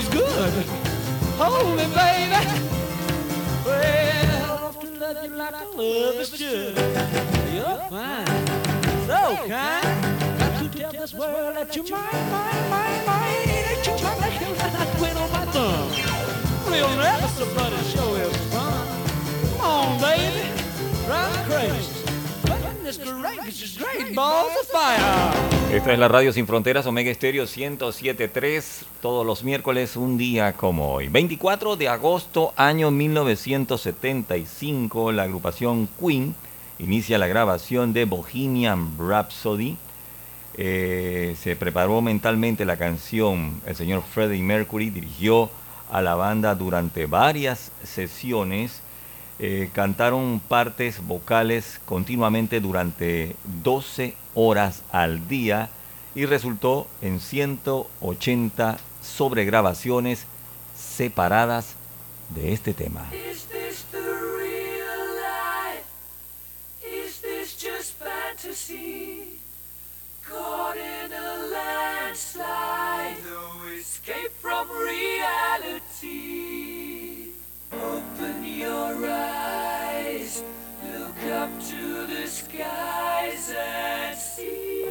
Feels 0.00 0.14
good. 0.14 0.52
Hold 1.38 1.76
me, 1.76 1.84
baby. 1.94 2.42
Well, 3.64 4.48
I 4.48 4.70
to 4.80 4.86
love 4.98 5.24
you 5.24 5.36
like 5.36 5.54
I 5.54 5.64
love 5.64 6.14
is 6.16 6.36
should. 6.36 6.76
You're 7.54 7.80
fine, 7.90 8.26
so 9.06 9.36
kind. 9.48 10.38
Got 10.38 10.62
to 10.62 10.78
tell 10.78 10.92
this 10.92 11.14
world 11.14 11.56
that 11.56 11.74
you're 11.74 11.84
mine, 11.90 12.30
mine, 12.30 12.70
mine, 12.70 13.06
mine. 13.06 13.46
That 13.46 13.86
you're 13.86 14.20
my 14.20 14.28
nail 14.28 14.54
and 14.60 14.76
I 14.76 14.86
quit 14.98 15.16
on 15.16 15.32
my 15.32 15.44
thumb. 15.52 16.72
Real 16.72 16.96
but 17.54 17.72
it 17.72 17.84
sure 17.86 18.18
is 18.20 18.36
fun. 18.52 18.86
Come 19.56 19.60
on, 19.60 20.00
baby. 20.00 20.48
Drive 21.06 21.48
crazy. 21.48 21.94
Goodness 22.44 22.98
gracious, 22.98 23.76
great 23.76 24.14
balls 24.14 24.52
of 24.60 24.66
fire. 24.66 25.57
Esta 25.70 25.92
es 25.92 25.98
la 25.98 26.08
Radio 26.08 26.32
Sin 26.32 26.46
Fronteras 26.46 26.86
Omega 26.86 27.10
Estéreo 27.10 27.44
1073, 27.44 28.86
todos 29.02 29.26
los 29.26 29.44
miércoles, 29.44 29.96
un 29.96 30.16
día 30.16 30.54
como 30.54 30.94
hoy. 30.94 31.08
24 31.08 31.76
de 31.76 31.88
agosto, 31.88 32.54
año 32.56 32.90
1975, 32.90 35.12
la 35.12 35.24
agrupación 35.24 35.86
Queen 36.00 36.34
inicia 36.78 37.18
la 37.18 37.26
grabación 37.26 37.92
de 37.92 38.06
Bohemian 38.06 38.96
Rhapsody. 38.98 39.76
Eh, 40.56 41.36
se 41.38 41.54
preparó 41.54 42.00
mentalmente 42.00 42.64
la 42.64 42.78
canción, 42.78 43.60
el 43.66 43.76
señor 43.76 44.02
Freddie 44.02 44.42
Mercury 44.42 44.88
dirigió 44.88 45.50
a 45.90 46.00
la 46.00 46.14
banda 46.14 46.54
durante 46.54 47.04
varias 47.04 47.72
sesiones. 47.84 48.80
Eh, 49.38 49.68
cantaron 49.74 50.40
partes 50.40 51.06
vocales 51.06 51.78
continuamente 51.84 52.58
durante 52.58 53.36
12 53.62 54.14
horas 54.38 54.82
al 54.92 55.26
día 55.26 55.68
y 56.14 56.24
resultó 56.24 56.86
en 57.02 57.18
180 57.18 58.78
sobregrabaciones 59.02 60.26
separadas 60.76 61.74
de 62.30 62.52
este 62.52 62.72
tema. 62.72 63.08
Up 81.30 81.50
to 81.60 82.06
the 82.06 82.26
skies 82.26 83.52
and 83.56 84.16
see. 84.16 84.84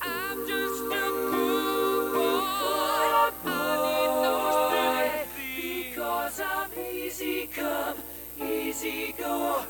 I'm 0.00 0.46
just 0.48 0.82
a 0.82 1.10
poor 1.30 2.10
boy, 3.44 5.26
because 5.36 6.40
I'm 6.40 6.70
easy 6.92 7.46
come, 7.54 7.98
easy 8.40 9.14
go. 9.16 9.64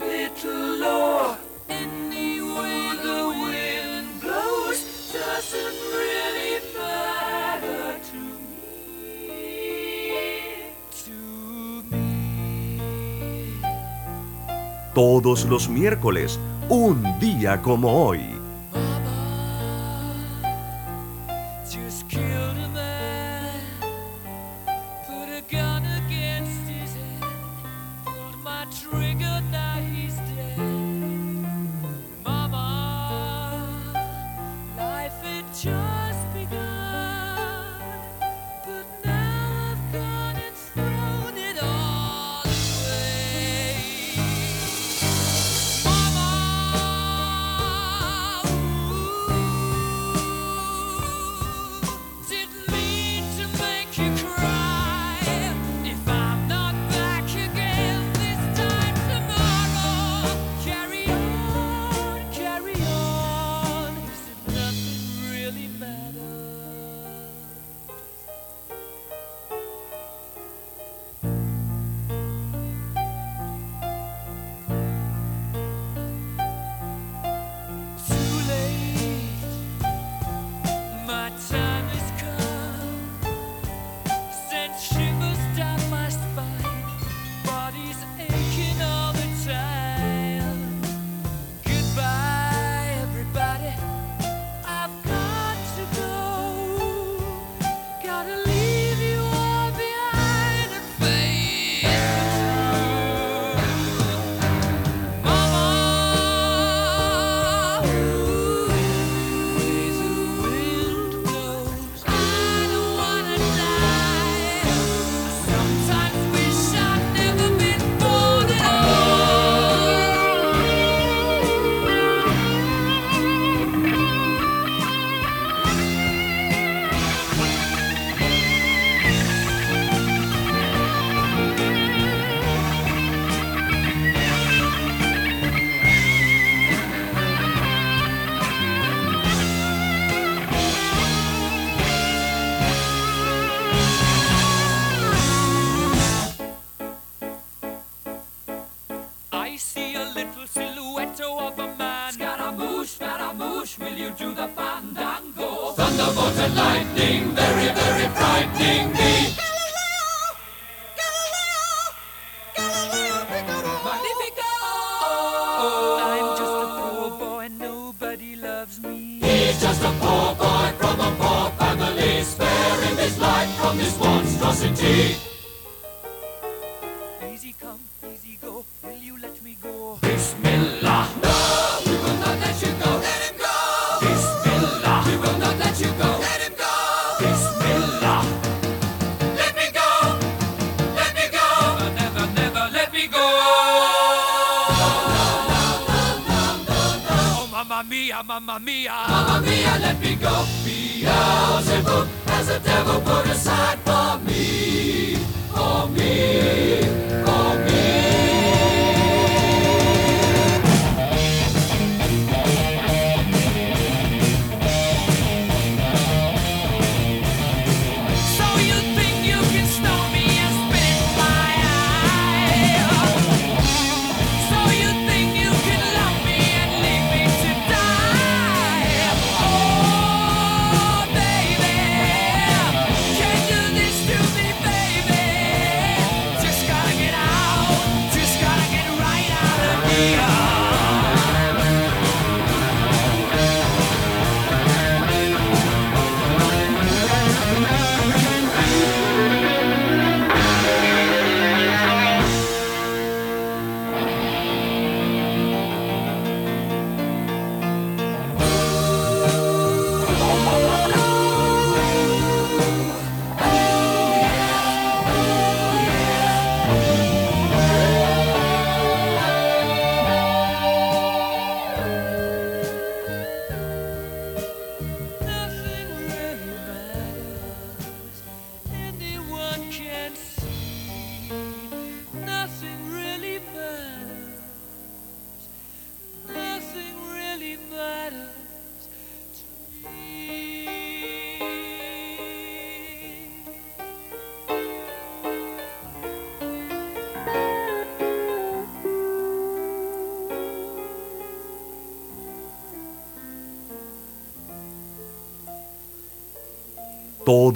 Little 0.00 0.76
Lord, 0.78 1.38
any 1.68 2.40
way 2.42 2.96
the 3.02 3.28
wind 3.44 4.20
blows 4.20 5.12
doesn't 5.12 5.95
Todos 14.96 15.44
los 15.44 15.68
miércoles, 15.68 16.40
un 16.70 17.04
día 17.20 17.60
como 17.60 18.06
hoy. 18.06 18.35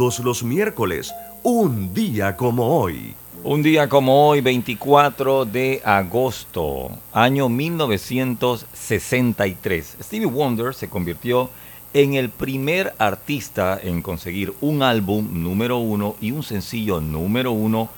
Todos 0.01 0.20
los 0.20 0.43
miércoles, 0.43 1.12
un 1.43 1.93
día 1.93 2.35
como 2.35 2.81
hoy. 2.81 3.14
Un 3.44 3.62
día 3.62 3.86
como 3.86 4.28
hoy, 4.28 4.40
24 4.40 5.44
de 5.44 5.82
agosto, 5.85 6.93
año 7.12 7.51
1963, 7.51 9.98
Stevie 10.02 10.24
Wonder 10.24 10.74
se 10.74 10.89
convirtió 10.89 11.51
en 11.93 12.14
el 12.14 12.31
primer 12.31 12.94
artista 12.97 13.78
en 13.82 14.01
conseguir 14.01 14.55
un 14.62 14.82
álbum 14.82 15.43
número 15.43 15.77
uno 15.77 16.16
y 16.18 16.31
un 16.31 16.44
sencillo 16.44 17.02
número 17.02 17.52
uno 17.52 17.90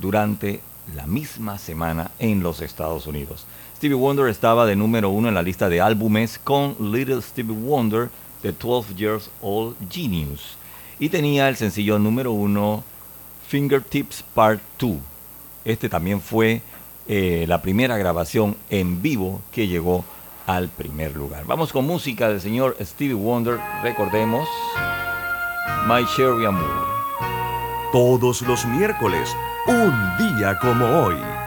durante 0.00 0.60
la 0.94 1.08
misma 1.08 1.58
semana 1.58 2.12
en 2.20 2.44
los 2.44 2.60
Estados 2.60 3.08
Unidos. 3.08 3.46
Stevie 3.78 3.96
Wonder 3.96 4.28
estaba 4.28 4.64
de 4.64 4.76
número 4.76 5.10
uno 5.10 5.26
en 5.26 5.34
la 5.34 5.42
lista 5.42 5.68
de 5.68 5.80
álbumes 5.80 6.38
con 6.38 6.76
Little 6.78 7.20
Stevie 7.20 7.56
Wonder, 7.56 8.10
The 8.42 8.52
12 8.52 8.94
Years 8.94 9.28
Old 9.40 9.74
Genius, 9.90 10.56
y 10.98 11.08
tenía 11.08 11.48
el 11.48 11.56
sencillo 11.56 11.98
número 11.98 12.32
uno 12.32 12.84
Fingertips 13.48 14.24
Part 14.34 14.60
2. 14.78 14.96
Este 15.64 15.88
también 15.88 16.20
fue 16.20 16.62
eh, 17.08 17.44
la 17.48 17.62
primera 17.62 17.96
grabación 17.96 18.56
en 18.70 19.02
vivo 19.02 19.42
que 19.52 19.68
llegó 19.68 20.04
al 20.46 20.68
primer 20.68 21.16
lugar. 21.16 21.44
Vamos 21.46 21.72
con 21.72 21.86
música 21.86 22.28
del 22.28 22.40
señor 22.40 22.76
Stevie 22.80 23.14
Wonder. 23.14 23.58
Recordemos 23.82 24.48
My 25.86 26.04
Cherry 26.16 26.46
Amour. 26.46 26.86
Todos 27.92 28.42
los 28.42 28.64
miércoles, 28.66 29.34
un 29.66 29.92
día 30.18 30.58
como 30.58 30.86
hoy. 30.86 31.41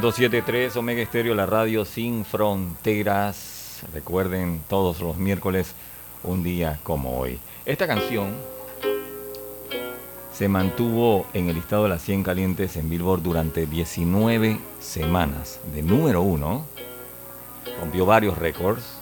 107.3 0.00 0.76
Omega 0.76 1.02
Estéreo, 1.02 1.34
la 1.34 1.44
radio 1.44 1.84
sin 1.84 2.24
fronteras. 2.24 3.82
Recuerden 3.92 4.62
todos 4.68 5.00
los 5.00 5.16
miércoles, 5.16 5.74
un 6.22 6.44
día 6.44 6.78
como 6.84 7.18
hoy. 7.18 7.40
Esta 7.66 7.88
canción 7.88 8.32
se 10.32 10.48
mantuvo 10.48 11.26
en 11.34 11.48
el 11.48 11.56
listado 11.56 11.82
de 11.82 11.88
las 11.88 12.02
100 12.02 12.22
calientes 12.22 12.76
en 12.76 12.88
Billboard 12.88 13.22
durante 13.22 13.66
19 13.66 14.60
semanas. 14.78 15.58
De 15.74 15.82
número 15.82 16.22
uno, 16.22 16.64
rompió 17.80 18.06
varios 18.06 18.38
récords. 18.38 19.00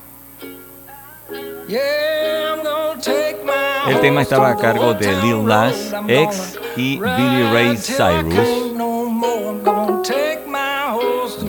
El 3.86 4.01
tema 4.01 4.23
estaba 4.23 4.48
a 4.48 4.56
cargo 4.56 4.94
de 4.94 5.12
Lil 5.20 5.44
Nas 5.44 5.94
X 6.09 6.59
y 6.74 6.98
Billy 6.98 7.43
Ray 7.52 7.77
Cyrus 7.77 8.66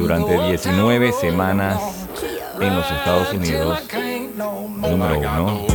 durante 0.07 0.41
19 0.41 1.11
semanas 1.11 2.07
en 2.61 2.73
los 2.73 2.89
Estados 2.89 3.33
Unidos. 3.33 3.83
Número 4.77 5.19
uno. 5.19 5.67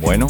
Bueno, 0.00 0.28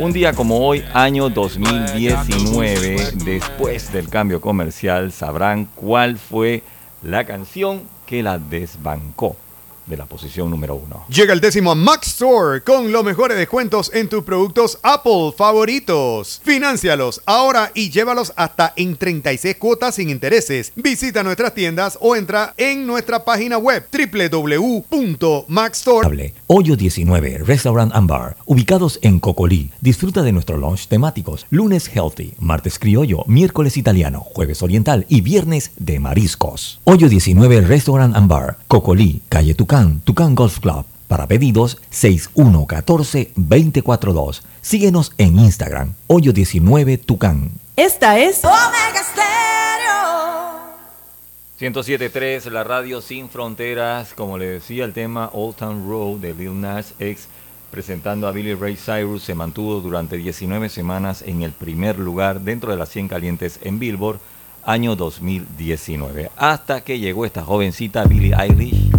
un 0.00 0.12
día 0.12 0.32
como 0.32 0.66
hoy, 0.66 0.82
año 0.92 1.30
2019, 1.30 3.12
después 3.24 3.92
del 3.92 4.08
cambio 4.08 4.40
comercial, 4.40 5.12
sabrán 5.12 5.68
cuál 5.76 6.16
fue 6.16 6.64
la 7.00 7.24
canción 7.24 7.82
que 8.06 8.24
la 8.24 8.40
desbancó 8.40 9.36
de 9.86 9.96
la 9.96 10.06
posición 10.06 10.50
número 10.50 10.74
uno. 10.74 11.04
Llega 11.08 11.32
el 11.32 11.40
décimo 11.40 11.72
a 11.72 11.74
Max 11.74 12.08
Store 12.08 12.62
con 12.62 12.92
los 12.92 13.04
mejores 13.04 13.36
descuentos 13.36 13.90
en 13.94 14.08
tus 14.08 14.24
productos 14.24 14.78
Apple 14.82 15.32
favoritos. 15.36 16.40
Financialos 16.44 17.20
ahora 17.26 17.70
y 17.74 17.90
llévalos 17.90 18.32
hasta 18.36 18.72
en 18.76 18.96
36 18.96 19.56
cuotas 19.56 19.96
sin 19.96 20.10
intereses. 20.10 20.72
Visita 20.76 21.22
nuestras 21.22 21.54
tiendas 21.54 21.98
o 22.00 22.16
entra 22.16 22.54
en 22.56 22.86
nuestra 22.86 23.24
página 23.24 23.58
web 23.58 23.86
www.maxstore. 23.92 26.34
Hoyo 26.46 26.76
19, 26.76 27.38
Restaurant 27.38 27.92
and 27.94 28.08
Bar, 28.08 28.36
ubicados 28.46 28.98
en 29.02 29.18
Cocolí. 29.20 29.70
Disfruta 29.80 30.22
de 30.22 30.32
nuestro 30.32 30.56
lunch 30.56 30.88
temáticos. 30.88 31.46
Lunes 31.50 31.90
healthy, 31.94 32.32
martes 32.38 32.78
criollo, 32.78 33.24
miércoles 33.26 33.76
italiano, 33.76 34.20
jueves 34.20 34.62
oriental 34.62 35.04
y 35.08 35.22
viernes 35.22 35.72
de 35.76 36.00
mariscos. 36.00 36.80
Hoyo 36.84 37.08
19, 37.08 37.62
Restaurant 37.62 38.16
and 38.16 38.28
Bar, 38.28 38.58
Cocolí, 38.68 39.22
calle 39.28 39.54
Tucán, 39.54 39.71
Tucán 40.04 40.34
Golf 40.34 40.58
Club. 40.60 40.84
Para 41.08 41.26
pedidos 41.26 41.80
6114-242. 41.90 44.42
Síguenos 44.60 45.12
en 45.16 45.38
Instagram, 45.38 45.94
Hoyo 46.08 46.34
19 46.34 46.98
Tucán. 46.98 47.52
Esta 47.74 48.18
es 48.18 48.44
Omega 48.44 49.02
Stereo. 49.02 49.32
107.3, 51.58 52.50
la 52.50 52.64
radio 52.64 53.00
sin 53.00 53.30
fronteras, 53.30 54.12
como 54.14 54.36
le 54.36 54.44
decía, 54.46 54.84
el 54.84 54.92
tema 54.92 55.30
Old 55.32 55.56
Town 55.56 55.88
Road 55.88 56.18
de 56.18 56.34
Lil 56.34 56.60
Nas 56.60 56.92
X, 56.98 57.28
presentando 57.70 58.28
a 58.28 58.32
Billy 58.32 58.52
Ray 58.52 58.76
Cyrus, 58.76 59.22
se 59.22 59.34
mantuvo 59.34 59.80
durante 59.80 60.18
19 60.18 60.68
semanas 60.68 61.24
en 61.26 61.40
el 61.40 61.52
primer 61.52 61.98
lugar 61.98 62.42
dentro 62.42 62.72
de 62.72 62.76
las 62.76 62.90
100 62.90 63.08
calientes 63.08 63.58
en 63.62 63.78
Billboard, 63.78 64.20
año 64.64 64.96
2019, 64.96 66.30
hasta 66.36 66.84
que 66.84 66.98
llegó 66.98 67.24
esta 67.24 67.42
jovencita 67.42 68.04
Billie 68.04 68.34
Eilish, 68.38 68.90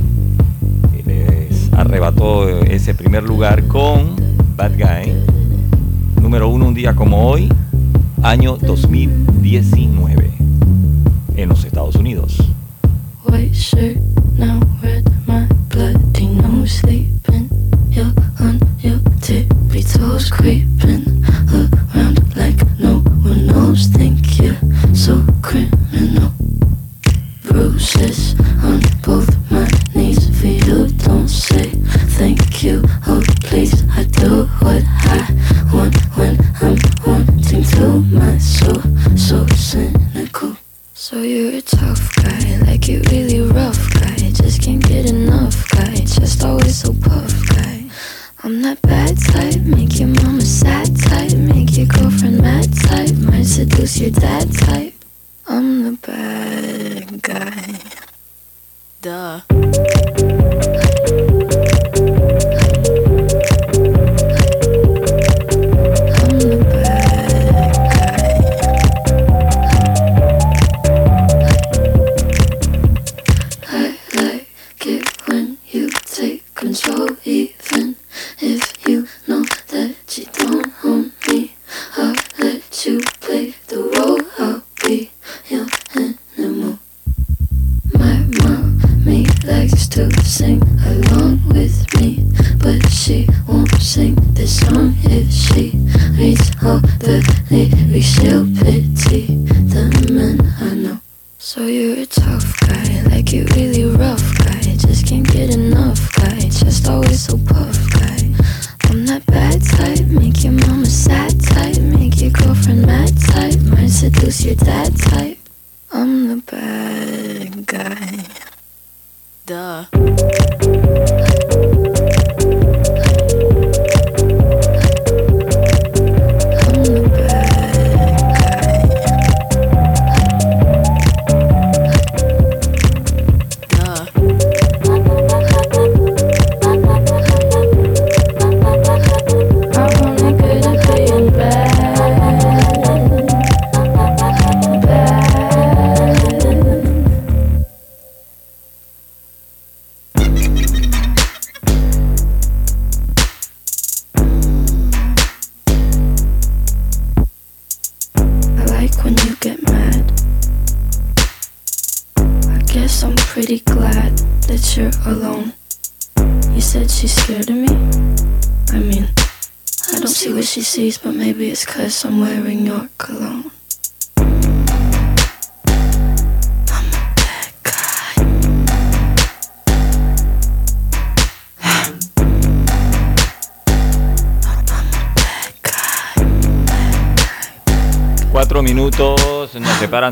arrebató 1.93 2.49
ese 2.49 2.95
primer 2.95 3.21
lugar 3.21 3.67
con 3.67 4.15
Bad 4.55 4.71
Guy, 4.71 5.13
número 6.19 6.49
uno 6.49 6.69
un 6.69 6.73
día 6.73 6.95
como 6.95 7.29
hoy, 7.29 7.53
año 8.23 8.57
2019, 8.57 10.31
en 11.35 11.49
los 11.49 11.63
Estados 11.65 11.95
Unidos. 11.95 12.43
Bruises 27.53 28.33
on 28.63 28.81
both 29.03 29.29
my 29.51 29.69
knees 29.93 30.25
for 30.39 30.47
you. 30.47 30.87
Don't 31.05 31.27
say 31.27 31.69
thank 32.17 32.63
you. 32.63 32.81
Oh, 33.05 33.21
please, 33.43 33.83
I 33.91 34.05
do 34.05 34.45
what 34.57 34.81
I 35.05 35.21
want 35.71 35.95
when 36.17 36.35
I'm 36.61 36.79
wanting 37.05 37.63
to. 37.63 37.99
My 38.09 38.39
soul, 38.39 38.81
so 39.15 39.45
cynical. 39.53 40.57
So 40.95 41.21
you're 41.21 41.53
a 41.53 41.61
tough 41.61 42.15
guy, 42.15 42.57
like 42.65 42.87
you 42.87 43.03
really 43.11 43.41
rough 43.41 43.93
guy. 43.93 44.15
Just 44.15 44.63
can't 44.63 44.83
get 44.83 45.05
enough 45.11 45.69
guy, 45.69 45.93
just 45.93 46.43
always 46.43 46.77
so 46.77 46.91
puff 46.91 47.31
guy. 47.49 47.85
I'm 48.43 48.63
that 48.63 48.81
bad 48.81 49.15
type, 49.29 49.61
make 49.61 49.99
your 49.99 50.09
mama 50.09 50.41
sad 50.41 50.99
type, 51.01 51.33
make 51.37 51.77
your 51.77 51.85
girlfriend 51.85 52.41
mad 52.41 52.75
type, 52.87 53.13
might 53.17 53.45
seduce 53.45 53.99
your 53.99 54.09
dad 54.09 54.51
type. 54.51 54.62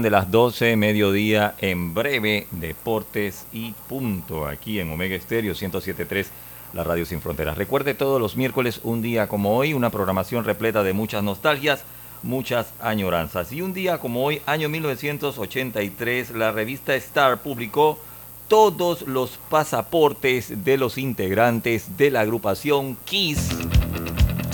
De 0.02 0.10
las 0.10 0.32
12, 0.32 0.76
mediodía, 0.76 1.56
en 1.60 1.94
breve, 1.94 2.48
Deportes 2.52 3.46
y 3.52 3.74
punto, 3.88 4.48
aquí 4.48 4.80
en 4.80 4.92
Omega 4.92 5.16
Estéreo 5.16 5.54
107.3, 5.54 6.28
la 6.74 6.84
radio 6.84 7.06
sin 7.06 7.22
fronteras. 7.22 7.58
Recuerde 7.58 7.94
todos 7.94 8.20
los 8.20 8.38
miércoles, 8.38 8.80
un 8.84 9.02
día 9.02 9.28
como 9.28 9.56
hoy, 9.56 9.74
una 9.74 9.90
programación 9.90 10.46
repleta 10.46 10.84
de 10.84 10.94
muchas 10.94 11.24
nostalgias, 11.24 11.84
muchas 12.24 12.74
añoranzas. 12.82 13.52
Y 13.52 13.62
un 13.62 13.74
día 13.74 13.98
como 13.98 14.24
hoy, 14.24 14.42
año 14.46 14.70
1983, 14.70 16.32
la 16.32 16.52
revista 16.52 16.96
Star 16.96 17.42
publicó 17.42 18.00
todos 18.48 19.04
los 19.04 19.40
pasaportes 19.50 20.64
de 20.64 20.78
los 20.78 20.98
integrantes 20.98 21.98
de 21.98 22.12
la 22.12 22.22
agrupación 22.22 22.98
Kiss. 23.06 23.50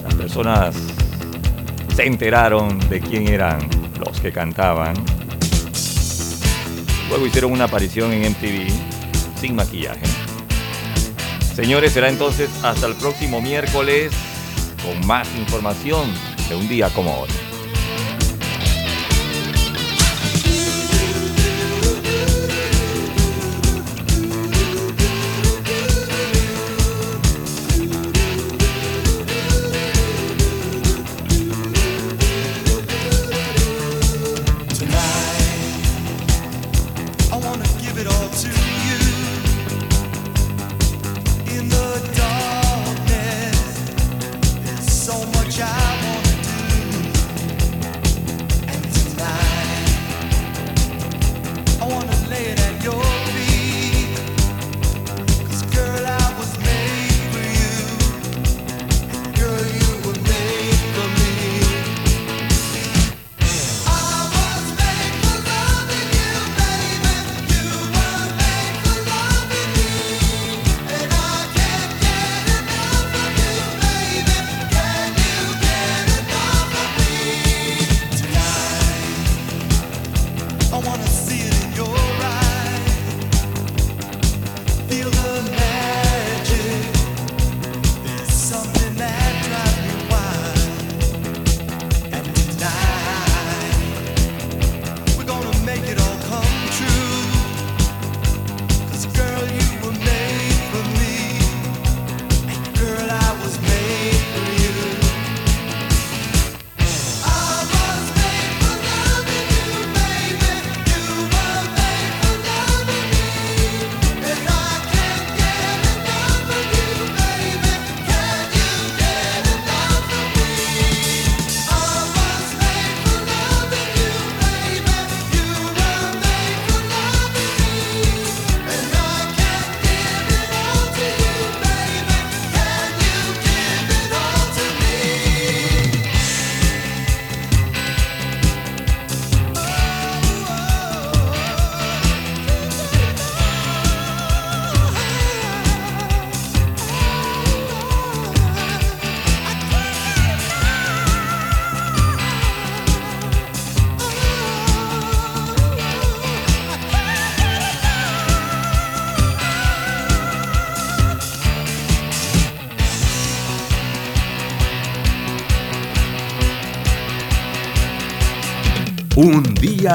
Las 0.04 0.16
personas 0.16 0.76
se 1.96 2.06
enteraron 2.06 2.80
de 2.90 3.00
quién 3.02 3.28
eran 3.28 3.60
los 4.00 4.20
que 4.20 4.32
cantaban. 4.32 5.17
Luego 7.10 7.26
hicieron 7.26 7.52
una 7.52 7.66
aparición 7.66 8.12
en 8.14 8.32
MTV 8.32 8.68
sin 9.40 9.56
maquillaje. 9.56 10.02
Señores, 11.56 11.94
será 11.94 12.10
entonces 12.10 12.50
hasta 12.64 12.88
el 12.88 12.96
próximo 12.96 13.42
miércoles 13.42 14.12
con 14.84 15.08
más 15.08 15.28
información 15.36 16.12
de 16.50 16.56
un 16.56 16.68
día 16.68 16.90
como 16.90 17.22
hoy. 17.22 17.47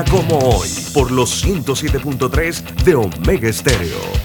Como 0.01 0.39
hoy, 0.39 0.69
por 0.95 1.11
los 1.11 1.45
107.3 1.45 2.63
de 2.85 2.95
Omega 2.95 3.49
Estéreo. 3.49 4.22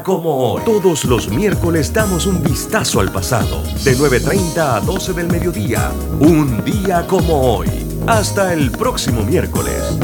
Como 0.00 0.52
hoy. 0.52 0.62
Todos 0.64 1.04
los 1.04 1.28
miércoles 1.28 1.92
damos 1.92 2.24
un 2.26 2.42
vistazo 2.42 3.00
al 3.00 3.12
pasado. 3.12 3.62
De 3.84 3.94
9.30 3.94 4.76
a 4.76 4.80
12 4.80 5.12
del 5.12 5.28
mediodía. 5.28 5.92
Un 6.20 6.64
día 6.64 7.06
como 7.06 7.56
hoy. 7.56 7.68
Hasta 8.06 8.54
el 8.54 8.70
próximo 8.70 9.22
miércoles. 9.22 9.98